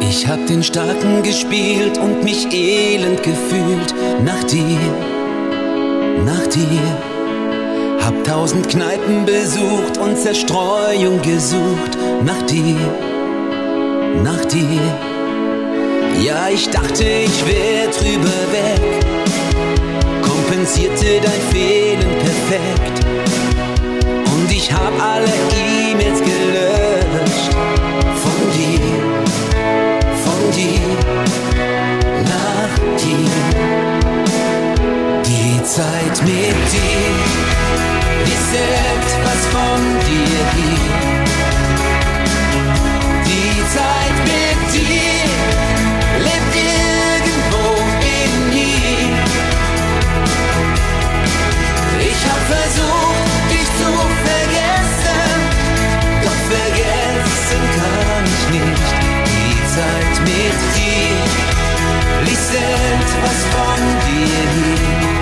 Ich 0.00 0.26
hab 0.26 0.44
den 0.46 0.62
Starken 0.62 1.22
gespielt 1.22 1.98
und 1.98 2.24
mich 2.24 2.46
elend 2.52 3.22
gefühlt 3.22 3.94
nach 4.24 4.42
dir, 4.44 4.78
nach 6.24 6.46
dir. 6.48 7.09
Hab 8.04 8.24
tausend 8.24 8.68
Kneipen 8.68 9.26
besucht 9.26 9.98
und 9.98 10.16
Zerstreuung 10.16 11.20
gesucht 11.22 11.98
nach 12.24 12.42
dir, 12.42 12.76
nach 14.24 14.44
dir. 14.46 14.80
Ja, 16.24 16.48
ich 16.48 16.68
dachte, 16.70 17.04
ich 17.04 17.46
wär 17.46 17.88
drüber 17.88 18.40
weg, 18.52 18.80
kompensierte 20.22 21.20
dein 21.22 21.42
Fehlen 21.52 22.10
perfekt. 22.18 23.04
Und 24.32 24.50
ich 24.50 24.72
hab 24.72 24.92
alle 25.00 25.32
E-Mails 25.56 26.20
gelöscht 26.20 27.52
von 28.22 28.40
dir, 28.56 28.80
von 30.24 30.50
dir, 30.56 30.88
nach 32.24 32.74
dir. 32.98 33.30
Die 35.26 35.62
Zeit 35.64 36.22
mit 36.22 36.72
dir 36.72 37.59
ist 38.34 38.52
etwas 38.54 39.40
von 39.54 39.80
dir 40.06 40.42
hier. 40.56 40.92
Die 43.28 43.56
Zeit 43.74 44.16
mit 44.32 44.60
dir 44.74 45.24
lebt 46.26 46.54
irgendwo 46.78 47.64
in 48.18 48.32
mir. 48.54 49.12
Ich 52.10 52.20
hab 52.28 52.42
versucht, 52.54 53.42
dich 53.52 53.68
zu 53.80 53.90
vergessen, 54.28 55.36
doch 56.24 56.40
vergessen 56.54 57.62
kann 57.78 58.24
ich 58.34 58.44
nicht. 58.56 58.92
Die 59.30 59.58
Zeit 59.74 60.14
mit 60.30 60.58
dir 60.76 61.18
ließ 62.26 62.46
etwas 62.54 63.40
von 63.54 63.80
dir 64.06 64.44
hier. 64.56 65.19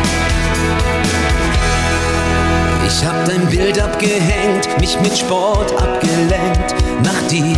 Ich 2.88 3.04
hab 3.04 3.26
dein 3.26 3.46
Bild 3.48 3.78
abgehängt, 3.78 4.80
mich 4.80 4.98
mit 5.00 5.16
Sport 5.16 5.70
abgelenkt, 5.78 6.74
nach 7.04 7.28
dir, 7.28 7.54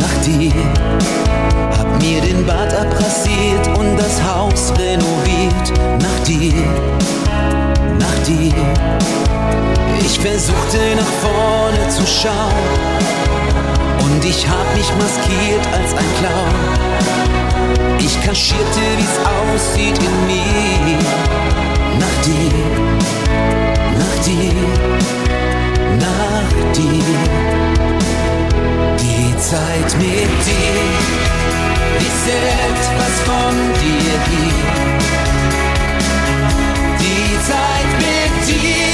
nach 0.00 0.24
dir. 0.24 0.52
Hab 1.76 2.02
mir 2.02 2.22
den 2.22 2.46
Bad 2.46 2.72
abrasiert 2.74 3.68
und 3.78 3.98
das 3.98 4.22
Haus 4.22 4.72
renoviert, 4.78 6.00
nach 6.00 6.24
dir, 6.26 6.54
nach 7.98 8.18
dir. 8.26 8.54
Ich 10.00 10.18
versuchte 10.18 10.78
nach 10.96 11.12
vorne 11.20 11.88
zu 11.90 12.06
schauen 12.06 13.04
und 14.02 14.24
ich 14.24 14.48
hab 14.48 14.74
mich 14.74 14.90
maskiert 14.98 15.66
als 15.74 15.92
ein 15.92 16.10
Clown. 16.20 17.98
Ich 17.98 18.18
kaschierte, 18.22 18.80
wie's 18.96 19.18
aussieht 19.54 19.98
in 19.98 20.26
mir, 20.26 20.98
nach 21.98 22.24
dir, 22.24 22.93
dir, 24.26 24.52
nach 26.00 26.50
dir. 26.74 27.04
Die 29.00 29.36
Zeit 29.38 29.90
mit 29.98 30.32
dir 30.48 30.76
ist 32.06 32.24
etwas 32.28 33.14
von 33.28 33.54
dir 33.80 34.14
hier. 34.30 34.64
Die 37.00 37.28
Zeit 37.48 37.90
mit 37.98 38.34
dir 38.48 38.93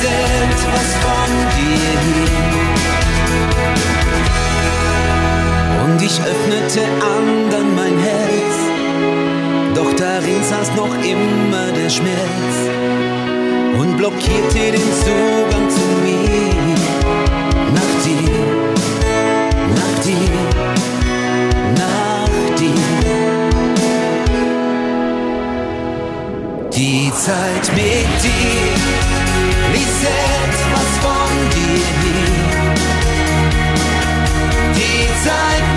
ließ 0.00 0.08
etwas 0.08 0.88
von 1.04 1.30
dir 1.56 1.94
hier. 2.06 2.30
Und 5.84 5.98
ich 6.02 6.20
öffnete 6.20 6.82
andern 7.00 7.74
mein 7.74 7.98
Herz, 7.98 8.56
doch 9.74 9.92
darin 9.94 10.42
saß 10.42 10.74
noch 10.76 10.94
immer 11.04 11.72
der 11.72 11.90
Schmerz. 11.90 12.70
Und 13.78 13.96
blockierte 13.96 14.72
den 14.72 14.92
Zugang 15.02 15.70
zu 15.70 15.86
mir. 16.04 16.76
Nach 17.74 17.94
dir, 18.04 18.38
nach 19.74 19.96
dir, 20.04 20.34
nach 21.76 22.34
dir. 22.58 22.90
Die 26.72 27.12
Zeit 27.12 27.66
mit 27.74 28.22
dir 28.22 29.19
ließ 29.80 30.02
etwas 30.04 30.90
von 31.04 31.32
dir. 31.54 31.80
Die 34.74 35.06
Zeit 35.24 35.69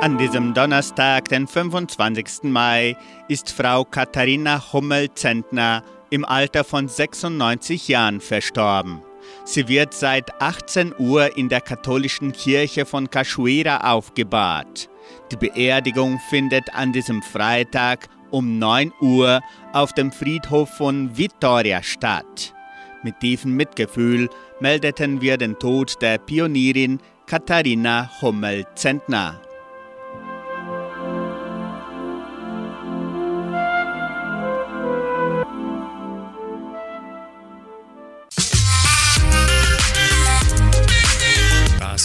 An 0.00 0.16
diesem 0.16 0.54
Donnerstag, 0.54 1.24
den 1.24 1.48
25. 1.48 2.44
Mai, 2.44 2.96
ist 3.26 3.50
Frau 3.50 3.84
Katharina 3.84 4.62
Hummel-Zentner 4.72 5.82
im 6.10 6.24
Alter 6.24 6.62
von 6.62 6.86
96 6.86 7.88
Jahren 7.88 8.20
verstorben. 8.20 9.02
Sie 9.44 9.66
wird 9.66 9.92
seit 9.92 10.40
18 10.40 10.94
Uhr 11.00 11.36
in 11.36 11.48
der 11.48 11.60
katholischen 11.60 12.30
Kirche 12.30 12.86
von 12.86 13.10
Cachoeira 13.10 13.92
aufgebahrt. 13.92 14.88
Die 15.32 15.36
Beerdigung 15.36 16.20
findet 16.30 16.72
an 16.72 16.92
diesem 16.92 17.20
Freitag 17.20 18.08
um 18.30 18.56
9 18.60 18.92
Uhr 19.00 19.40
auf 19.72 19.92
dem 19.94 20.12
Friedhof 20.12 20.70
von 20.76 21.18
Vitoria 21.18 21.82
statt. 21.82 22.54
Mit 23.02 23.18
tiefem 23.18 23.56
Mitgefühl 23.56 24.30
meldeten 24.60 25.20
wir 25.20 25.38
den 25.38 25.58
Tod 25.58 26.00
der 26.00 26.18
Pionierin 26.18 27.00
Katharina 27.26 28.08
Hummel-Zentner. 28.22 29.40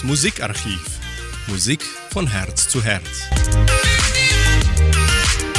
Musikarchiv. 0.05 0.99
Musik 1.47 1.81
von 2.09 2.27
Herz 2.27 2.67
zu 2.67 2.83
Herz. 2.83 3.21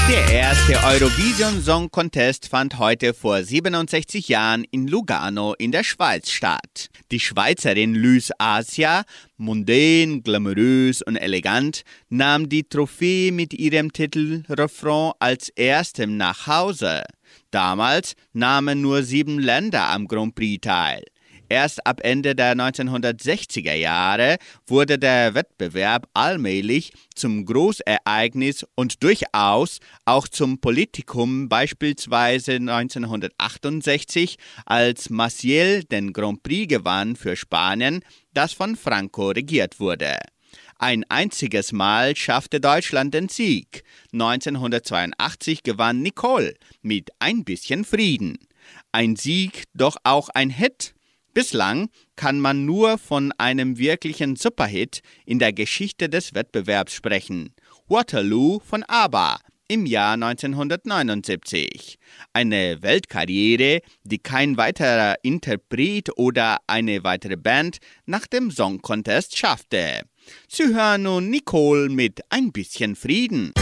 Der 0.07 0.30
erste 0.30 0.74
Eurovision 0.84 1.62
Song 1.62 1.90
Contest 1.90 2.49
fand 2.49 2.78
heute 2.78 3.14
vor 3.14 3.42
67 3.42 4.28
Jahren 4.28 4.64
in 4.70 4.86
Lugano 4.86 5.55
in 5.55 5.72
der 5.72 5.82
Schweiz 5.82 6.30
statt. 6.30 6.90
Die 7.11 7.20
Schweizerin 7.20 7.95
Lys 7.95 8.32
Asia, 8.36 9.05
mundän, 9.38 10.22
glamourös 10.22 11.01
und 11.01 11.16
elegant, 11.16 11.80
nahm 12.11 12.51
die 12.51 12.64
Trophäe 12.64 13.32
mit 13.32 13.55
ihrem 13.55 13.95
Titel 13.95 14.42
Refrain 14.51 15.12
als 15.20 15.49
erstem 15.57 16.18
nach 16.18 16.47
Hause. 16.47 17.05
Damals 17.51 18.12
nahmen 18.34 18.82
nur 18.82 19.05
sieben 19.05 19.38
Länder 19.38 19.88
am 19.88 20.07
Grand 20.07 20.34
Prix 20.34 20.61
teil. 20.61 21.03
Erst 21.49 21.86
ab 21.86 22.01
Ende 22.03 22.34
der 22.34 22.55
1960er 22.57 23.74
Jahre 23.74 24.38
wurde 24.66 24.99
der 24.99 25.34
Wettbewerb 25.34 26.09
allmählich 26.14 26.92
zum 27.14 27.45
Großereignis 27.45 28.66
und 28.74 29.03
durchaus 29.03 29.80
auch 30.05 30.26
zum 30.28 30.59
Politikum, 30.61 31.49
beispielsweise 31.49 32.53
1968, 32.55 34.36
als 34.64 35.11
Maciel 35.11 35.84
den 35.84 36.12
Grand 36.12 36.42
Prix 36.42 36.68
gewann 36.68 37.16
für 37.16 37.36
Spanien, 37.36 38.01
das 38.32 38.53
von 38.53 38.76
Franco 38.76 39.28
regiert 39.28 39.80
wurde. 39.80 40.18
Ein 40.78 41.05
einziges 41.09 41.72
Mal 41.72 42.16
schaffte 42.16 42.61
Deutschland 42.61 43.14
den 43.14 43.28
Sieg. 43.28 43.84
1982 44.12 45.62
gewann 45.62 46.03
Nicole 46.03 46.55
mit 46.82 47.11
ein 47.20 47.45
bisschen 47.45 47.84
Frieden. 47.84 48.38
Ein 48.92 49.16
Sieg, 49.16 49.64
doch 49.74 49.97
auch 50.05 50.28
ein 50.30 50.51
Hit. 50.51 50.95
Bislang 51.35 51.89
kann 52.14 52.39
man 52.39 52.64
nur 52.64 52.97
von 52.97 53.32
einem 53.39 53.76
wirklichen 53.76 54.37
Superhit 54.37 55.01
in 55.26 55.41
der 55.41 55.53
Geschichte 55.53 56.09
des 56.09 56.32
Wettbewerbs 56.32 56.95
sprechen. 56.95 57.53
Waterloo 57.89 58.61
von 58.61 58.85
ABBA 58.85 59.41
im 59.66 59.85
Jahr 59.85 60.14
1979. 60.14 61.99
Eine 62.32 62.82
Weltkarriere, 62.82 63.80
die 64.05 64.18
kein 64.18 64.57
weiterer 64.57 65.16
Interpret 65.22 66.16
oder 66.16 66.59
eine 66.68 67.03
weitere 67.03 67.37
Band 67.37 67.78
nach 68.07 68.28
dem 68.28 68.53
Song 68.53 68.80
Contest 68.80 69.37
schaffte. 69.37 70.03
Sie 70.49 70.72
hören 70.72 71.03
nun 71.03 71.30
Nicole 71.30 71.89
mit 71.89 72.20
ein 72.30 72.53
bisschen 72.53 72.95
Frieden. 72.95 73.53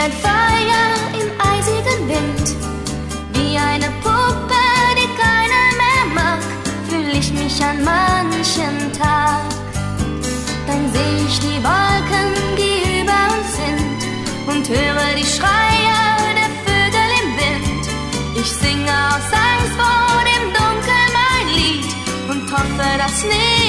Wie 0.00 0.04
ein 0.04 0.12
Feuer 0.12 1.20
im 1.20 1.28
eisigen 1.52 2.08
Wind. 2.08 2.56
Wie 3.34 3.56
eine 3.58 3.88
Puppe, 4.02 4.64
die 4.96 5.08
keiner 5.20 5.66
mehr 5.80 6.04
mag, 6.14 6.40
fühl 6.88 7.18
ich 7.18 7.32
mich 7.32 7.62
an 7.62 7.84
manchen 7.84 8.92
Tag. 8.98 9.44
Dann 10.66 10.92
seh 10.92 11.26
ich 11.26 11.38
die 11.40 11.62
Wolken, 11.62 12.30
die 12.56 13.00
über 13.00 13.20
uns 13.34 13.50
sind 13.56 14.00
und 14.46 14.68
höre 14.68 15.14
die 15.16 15.24
Schreie 15.24 16.00
der 16.40 16.50
Vögel 16.64 17.10
im 17.22 17.28
Wind. 17.40 17.88
Ich 18.36 18.50
singe 18.52 18.92
aus 19.08 19.28
Angst 19.48 19.74
vor 19.76 20.24
dem 20.30 20.44
Dunkel 20.56 21.02
mein 21.18 21.46
Lied 21.54 21.84
und 22.28 22.52
hoffe, 22.52 22.88
dass 22.98 23.24
nichts 23.24 23.59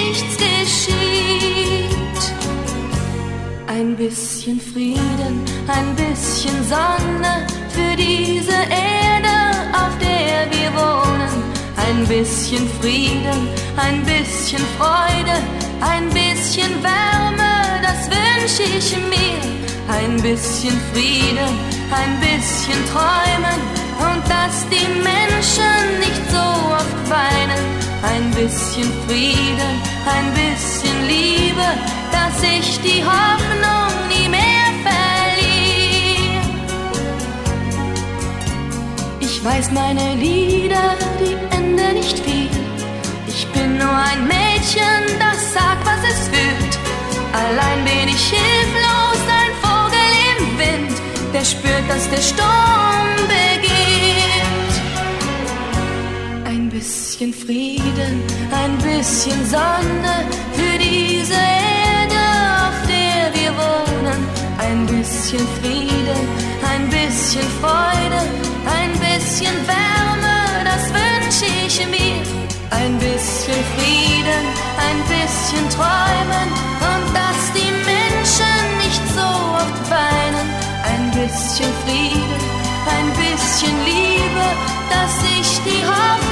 Ein 3.81 3.95
bisschen 3.95 4.61
Frieden, 4.61 5.43
ein 5.67 5.95
bisschen 5.95 6.53
Sonne 6.69 7.47
für 7.69 7.97
diese 7.97 8.53
Erde, 8.53 9.35
auf 9.73 9.97
der 9.97 10.45
wir 10.51 10.71
wohnen. 10.79 11.33
Ein 11.77 12.05
bisschen 12.05 12.69
Frieden, 12.79 13.49
ein 13.77 14.03
bisschen 14.03 14.63
Freude, 14.77 15.35
ein 15.81 16.07
bisschen 16.09 16.71
Wärme, 16.83 17.81
das 17.81 18.07
wünsche 18.07 18.61
ich 18.77 18.95
mir. 19.09 19.41
Ein 19.89 20.21
bisschen 20.21 20.79
Frieden, 20.93 21.51
ein 21.89 22.19
bisschen 22.19 22.79
Träumen 22.93 23.59
und 23.97 24.21
dass 24.29 24.63
die 24.69 24.93
Menschen 25.01 25.97
nicht 25.97 26.29
so 26.29 26.37
oft 26.37 27.09
weinen. 27.09 27.90
Ein 28.03 28.31
bisschen 28.31 28.91
Frieden, 29.07 29.73
ein 30.05 30.33
bisschen 30.33 31.07
Liebe, 31.07 31.67
dass 32.11 32.41
ich 32.41 32.79
die 32.81 33.03
Hoffnung 33.03 34.07
nie 34.09 34.27
mehr 34.27 34.69
verliere. 34.83 36.41
Ich 39.19 39.43
weiß 39.43 39.71
meine 39.71 40.15
Lieder, 40.15 40.95
die 41.19 41.35
enden 41.55 41.93
nicht 41.93 42.17
viel. 42.19 42.49
Ich 43.27 43.47
bin 43.49 43.77
nur 43.77 43.91
ein 43.91 44.27
Mädchen, 44.27 45.03
das 45.19 45.53
sagt, 45.53 45.85
was 45.85 46.03
es 46.11 46.27
fühlt. 46.27 46.79
Allein 47.33 47.83
bin 47.85 48.07
ich 48.09 48.29
hilflos, 48.29 49.21
ein 49.41 49.53
Vogel 49.61 50.09
im 50.37 50.59
Wind, 50.59 50.97
der 51.33 51.45
spürt, 51.45 51.87
dass 51.87 52.09
der 52.09 52.21
Sturm 52.21 53.27
beginnt. 53.27 53.70
Bisschen 57.21 57.33
Frieden, 57.33 58.23
ein 58.51 58.77
bisschen 58.77 59.45
Sonne 59.45 60.25
für 60.53 60.77
diese 60.79 61.33
Erde, 61.33 62.21
auf 62.65 62.77
der 62.87 63.31
wir 63.39 63.51
wohnen. 63.61 64.25
Ein 64.57 64.87
bisschen 64.87 65.45
Frieden, 65.61 66.21
ein 66.73 66.89
bisschen 66.89 67.47
Freude, 67.61 68.21
ein 68.65 68.91
bisschen 68.93 69.55
Wärme, 69.67 70.65
das 70.65 70.83
wünsche 70.89 71.45
ich 71.67 71.85
mir. 71.87 72.23
Ein 72.71 72.97
bisschen 72.97 73.61
Frieden, 73.75 74.43
ein 74.87 74.99
bisschen 75.13 75.69
Träumen 75.69 76.49
und 76.89 77.05
dass 77.13 77.41
die 77.53 77.71
Menschen 77.85 78.77
nicht 78.81 79.03
so 79.13 79.21
oft 79.21 79.81
bisschen 81.21 81.71
Frieden, 81.85 82.41
ein 82.95 83.07
bisschen 83.13 83.75
Liebe, 83.85 84.45
dass 84.89 85.13
ich 85.39 85.49
die 85.65 85.85
Hoffnung 85.85 86.30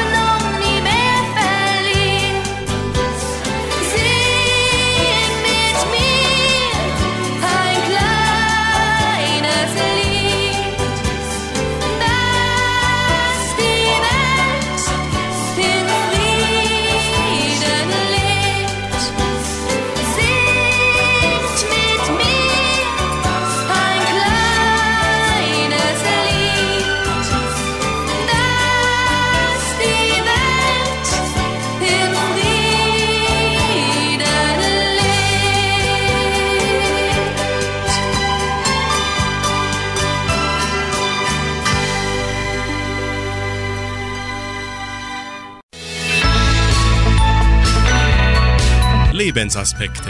Lebensaspekte. 49.29 50.09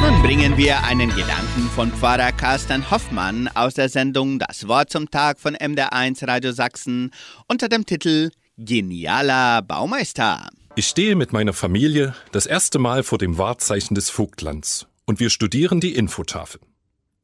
Nun 0.00 0.20
bringen 0.20 0.56
wir 0.56 0.82
einen 0.82 1.10
Gedanken 1.10 1.70
von 1.72 1.92
Pfarrer 1.92 2.32
Carsten 2.32 2.90
Hoffmann 2.90 3.46
aus 3.54 3.74
der 3.74 3.88
Sendung 3.88 4.40
Das 4.40 4.66
Wort 4.66 4.90
zum 4.90 5.08
Tag 5.08 5.38
von 5.38 5.54
MDR1 5.54 6.26
Radio 6.26 6.50
Sachsen 6.50 7.12
unter 7.46 7.68
dem 7.68 7.86
Titel 7.86 8.32
Genialer 8.56 9.62
Baumeister. 9.62 10.48
Ich 10.74 10.88
stehe 10.88 11.14
mit 11.14 11.32
meiner 11.32 11.52
Familie 11.52 12.16
das 12.32 12.46
erste 12.46 12.80
Mal 12.80 13.04
vor 13.04 13.18
dem 13.18 13.38
Wahrzeichen 13.38 13.94
des 13.94 14.10
Vogtlands 14.10 14.88
und 15.04 15.20
wir 15.20 15.30
studieren 15.30 15.78
die 15.78 15.94
Infotafel. 15.94 16.60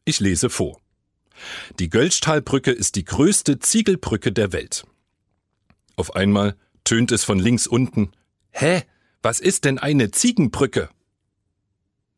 Ich 0.04 0.20
lese 0.20 0.50
vor. 0.50 0.78
Die 1.80 1.90
Gölschtalbrücke 1.90 2.70
ist 2.70 2.94
die 2.94 3.04
größte 3.04 3.58
Ziegelbrücke 3.58 4.30
der 4.30 4.52
Welt. 4.52 4.84
Auf 5.96 6.14
einmal 6.14 6.54
tönt 6.84 7.10
es 7.10 7.24
von 7.24 7.40
links 7.40 7.66
unten. 7.66 8.12
Hä? 8.52 8.84
Was 9.22 9.38
ist 9.38 9.64
denn 9.64 9.78
eine 9.78 10.10
Ziegenbrücke? 10.10 10.90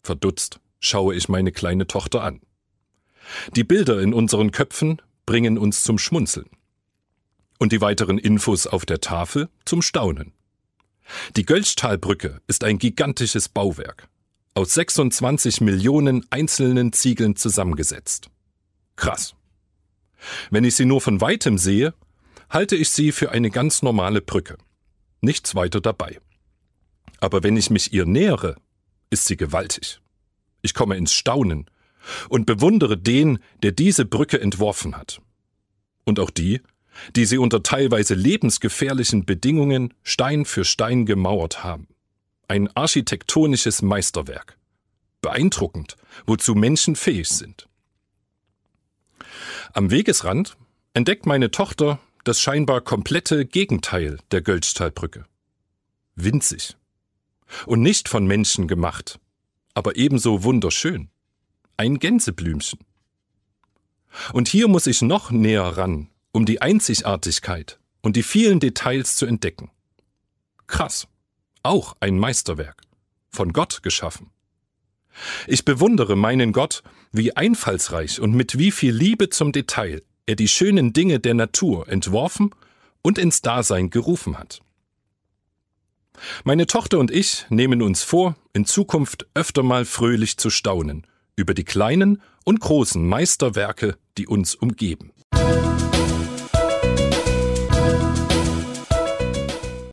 Verdutzt 0.02 0.60
schaue 0.80 1.14
ich 1.14 1.28
meine 1.28 1.52
kleine 1.52 1.86
Tochter 1.86 2.22
an. 2.22 2.40
Die 3.54 3.64
Bilder 3.64 4.00
in 4.00 4.14
unseren 4.14 4.52
Köpfen 4.52 5.00
bringen 5.26 5.58
uns 5.58 5.82
zum 5.82 5.98
Schmunzeln. 5.98 6.48
Und 7.58 7.72
die 7.72 7.80
weiteren 7.80 8.18
Infos 8.18 8.66
auf 8.66 8.86
der 8.86 9.00
Tafel 9.00 9.48
zum 9.64 9.82
Staunen. 9.82 10.32
Die 11.36 11.44
Gölschtalbrücke 11.44 12.40
ist 12.46 12.64
ein 12.64 12.78
gigantisches 12.78 13.50
Bauwerk, 13.50 14.08
aus 14.54 14.72
26 14.74 15.60
Millionen 15.60 16.26
einzelnen 16.30 16.92
Ziegeln 16.94 17.36
zusammengesetzt. 17.36 18.30
Krass. 18.96 19.34
Wenn 20.50 20.64
ich 20.64 20.74
sie 20.74 20.86
nur 20.86 21.02
von 21.02 21.20
weitem 21.20 21.58
sehe, 21.58 21.92
halte 22.48 22.76
ich 22.76 22.88
sie 22.90 23.12
für 23.12 23.30
eine 23.30 23.50
ganz 23.50 23.82
normale 23.82 24.22
Brücke. 24.22 24.56
Nichts 25.20 25.54
weiter 25.54 25.82
dabei. 25.82 26.18
Aber 27.24 27.42
wenn 27.42 27.56
ich 27.56 27.70
mich 27.70 27.94
ihr 27.94 28.04
nähere, 28.04 28.56
ist 29.08 29.24
sie 29.24 29.38
gewaltig. 29.38 29.98
Ich 30.60 30.74
komme 30.74 30.98
ins 30.98 31.14
Staunen 31.14 31.70
und 32.28 32.44
bewundere 32.44 32.98
den, 32.98 33.38
der 33.62 33.72
diese 33.72 34.04
Brücke 34.04 34.38
entworfen 34.38 34.94
hat. 34.94 35.22
Und 36.04 36.20
auch 36.20 36.28
die, 36.28 36.60
die 37.16 37.24
sie 37.24 37.38
unter 37.38 37.62
teilweise 37.62 38.12
lebensgefährlichen 38.12 39.24
Bedingungen 39.24 39.94
Stein 40.02 40.44
für 40.44 40.66
Stein 40.66 41.06
gemauert 41.06 41.64
haben. 41.64 41.88
Ein 42.46 42.68
architektonisches 42.76 43.80
Meisterwerk. 43.80 44.58
Beeindruckend, 45.22 45.96
wozu 46.26 46.54
Menschen 46.54 46.94
fähig 46.94 47.30
sind. 47.30 47.70
Am 49.72 49.90
Wegesrand 49.90 50.58
entdeckt 50.92 51.24
meine 51.24 51.50
Tochter 51.50 52.00
das 52.24 52.38
scheinbar 52.38 52.82
komplette 52.82 53.46
Gegenteil 53.46 54.18
der 54.30 54.42
Göltztalbrücke. 54.42 55.24
Winzig. 56.16 56.76
Und 57.66 57.82
nicht 57.82 58.08
von 58.08 58.26
Menschen 58.26 58.68
gemacht, 58.68 59.20
aber 59.74 59.96
ebenso 59.96 60.44
wunderschön. 60.44 61.10
Ein 61.76 61.98
Gänseblümchen. 61.98 62.80
Und 64.32 64.48
hier 64.48 64.68
muss 64.68 64.86
ich 64.86 65.02
noch 65.02 65.30
näher 65.30 65.76
ran, 65.76 66.08
um 66.32 66.46
die 66.46 66.62
Einzigartigkeit 66.62 67.78
und 68.00 68.16
die 68.16 68.22
vielen 68.22 68.60
Details 68.60 69.16
zu 69.16 69.26
entdecken. 69.26 69.70
Krass. 70.66 71.08
Auch 71.62 71.96
ein 72.00 72.18
Meisterwerk. 72.18 72.82
Von 73.30 73.52
Gott 73.52 73.82
geschaffen. 73.82 74.30
Ich 75.46 75.64
bewundere 75.64 76.16
meinen 76.16 76.52
Gott, 76.52 76.82
wie 77.12 77.36
einfallsreich 77.36 78.20
und 78.20 78.32
mit 78.32 78.58
wie 78.58 78.70
viel 78.70 78.94
Liebe 78.94 79.30
zum 79.30 79.52
Detail 79.52 80.02
er 80.26 80.36
die 80.36 80.48
schönen 80.48 80.92
Dinge 80.92 81.20
der 81.20 81.34
Natur 81.34 81.88
entworfen 81.88 82.54
und 83.02 83.18
ins 83.18 83.42
Dasein 83.42 83.90
gerufen 83.90 84.38
hat. 84.38 84.60
Meine 86.44 86.66
Tochter 86.66 86.98
und 86.98 87.10
ich 87.10 87.46
nehmen 87.48 87.82
uns 87.82 88.02
vor, 88.02 88.36
in 88.52 88.66
Zukunft 88.66 89.26
öfter 89.34 89.62
mal 89.62 89.84
fröhlich 89.84 90.36
zu 90.36 90.50
staunen 90.50 91.06
über 91.36 91.54
die 91.54 91.64
kleinen 91.64 92.22
und 92.44 92.60
großen 92.60 93.06
Meisterwerke, 93.06 93.96
die 94.18 94.26
uns 94.26 94.54
umgeben. 94.54 95.12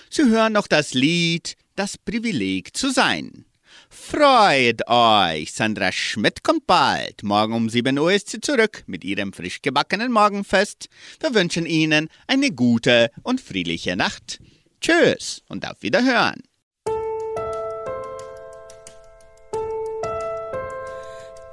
Sie 0.09 0.25
hören 0.25 0.53
noch 0.53 0.67
das 0.67 0.93
Lied 0.93 1.55
Das 1.75 1.97
Privileg 1.97 2.75
zu 2.75 2.91
sein. 2.91 3.45
Freut 3.89 4.87
euch! 4.87 5.53
Sandra 5.53 5.91
Schmidt 5.91 6.43
kommt 6.43 6.67
bald. 6.67 7.23
Morgen 7.23 7.53
um 7.53 7.69
7 7.69 7.97
Uhr 7.97 8.11
ist 8.11 8.29
sie 8.29 8.41
zurück 8.41 8.83
mit 8.87 9.03
ihrem 9.03 9.31
frisch 9.31 9.61
gebackenen 9.61 10.11
Morgenfest. 10.11 10.89
Wir 11.19 11.33
wünschen 11.33 11.65
Ihnen 11.65 12.09
eine 12.27 12.51
gute 12.51 13.09
und 13.23 13.39
friedliche 13.39 13.95
Nacht. 13.95 14.39
Tschüss 14.81 15.43
und 15.47 15.63
auf 15.69 15.81
Wiederhören. 15.81 16.41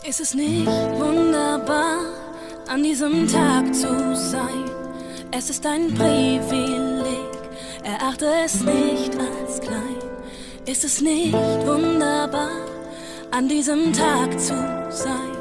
Ist 0.09 0.20
es 0.20 0.33
nicht 0.33 0.66
wunderbar, 0.66 1.99
an 2.68 2.83
diesem 2.83 3.29
Tag 3.29 3.74
zu 3.74 4.16
sein? 4.16 4.64
Es 5.31 5.51
ist 5.51 5.66
ein 5.66 5.93
Privileg, 5.93 7.29
erachte 7.85 8.33
es 8.43 8.62
nicht 8.62 9.12
als 9.18 9.61
klein. 9.61 9.99
Ist 10.64 10.85
es 10.85 11.03
nicht 11.03 11.35
wunderbar, 11.35 12.51
an 13.31 13.47
diesem 13.47 13.93
Tag 13.93 14.41
zu 14.41 14.55
sein? 14.89 15.37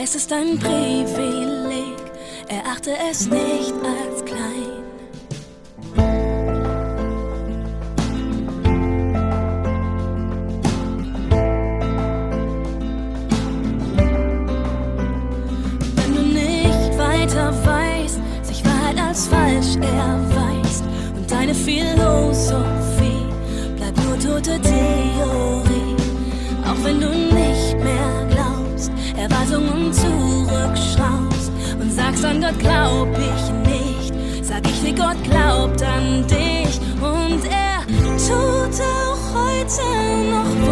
Es 0.00 0.14
ist 0.14 0.32
ein 0.32 0.60
Privileg, 0.60 1.96
erachte 2.48 2.92
es 3.10 3.26
nicht 3.26 3.74
als 3.74 4.05
Gott 32.46 32.60
glaub 32.60 33.08
ich 33.18 33.68
nicht, 33.68 34.14
sag 34.44 34.64
ich, 34.68 34.84
wie 34.84 34.94
Gott 34.94 35.20
glaubt 35.24 35.82
an 35.82 36.24
dich. 36.28 36.80
Und 37.00 37.44
er 37.50 37.84
tut 38.18 38.80
auch 38.80 39.34
heute 39.34 40.30
noch 40.30 40.56
Stunden 40.56 40.65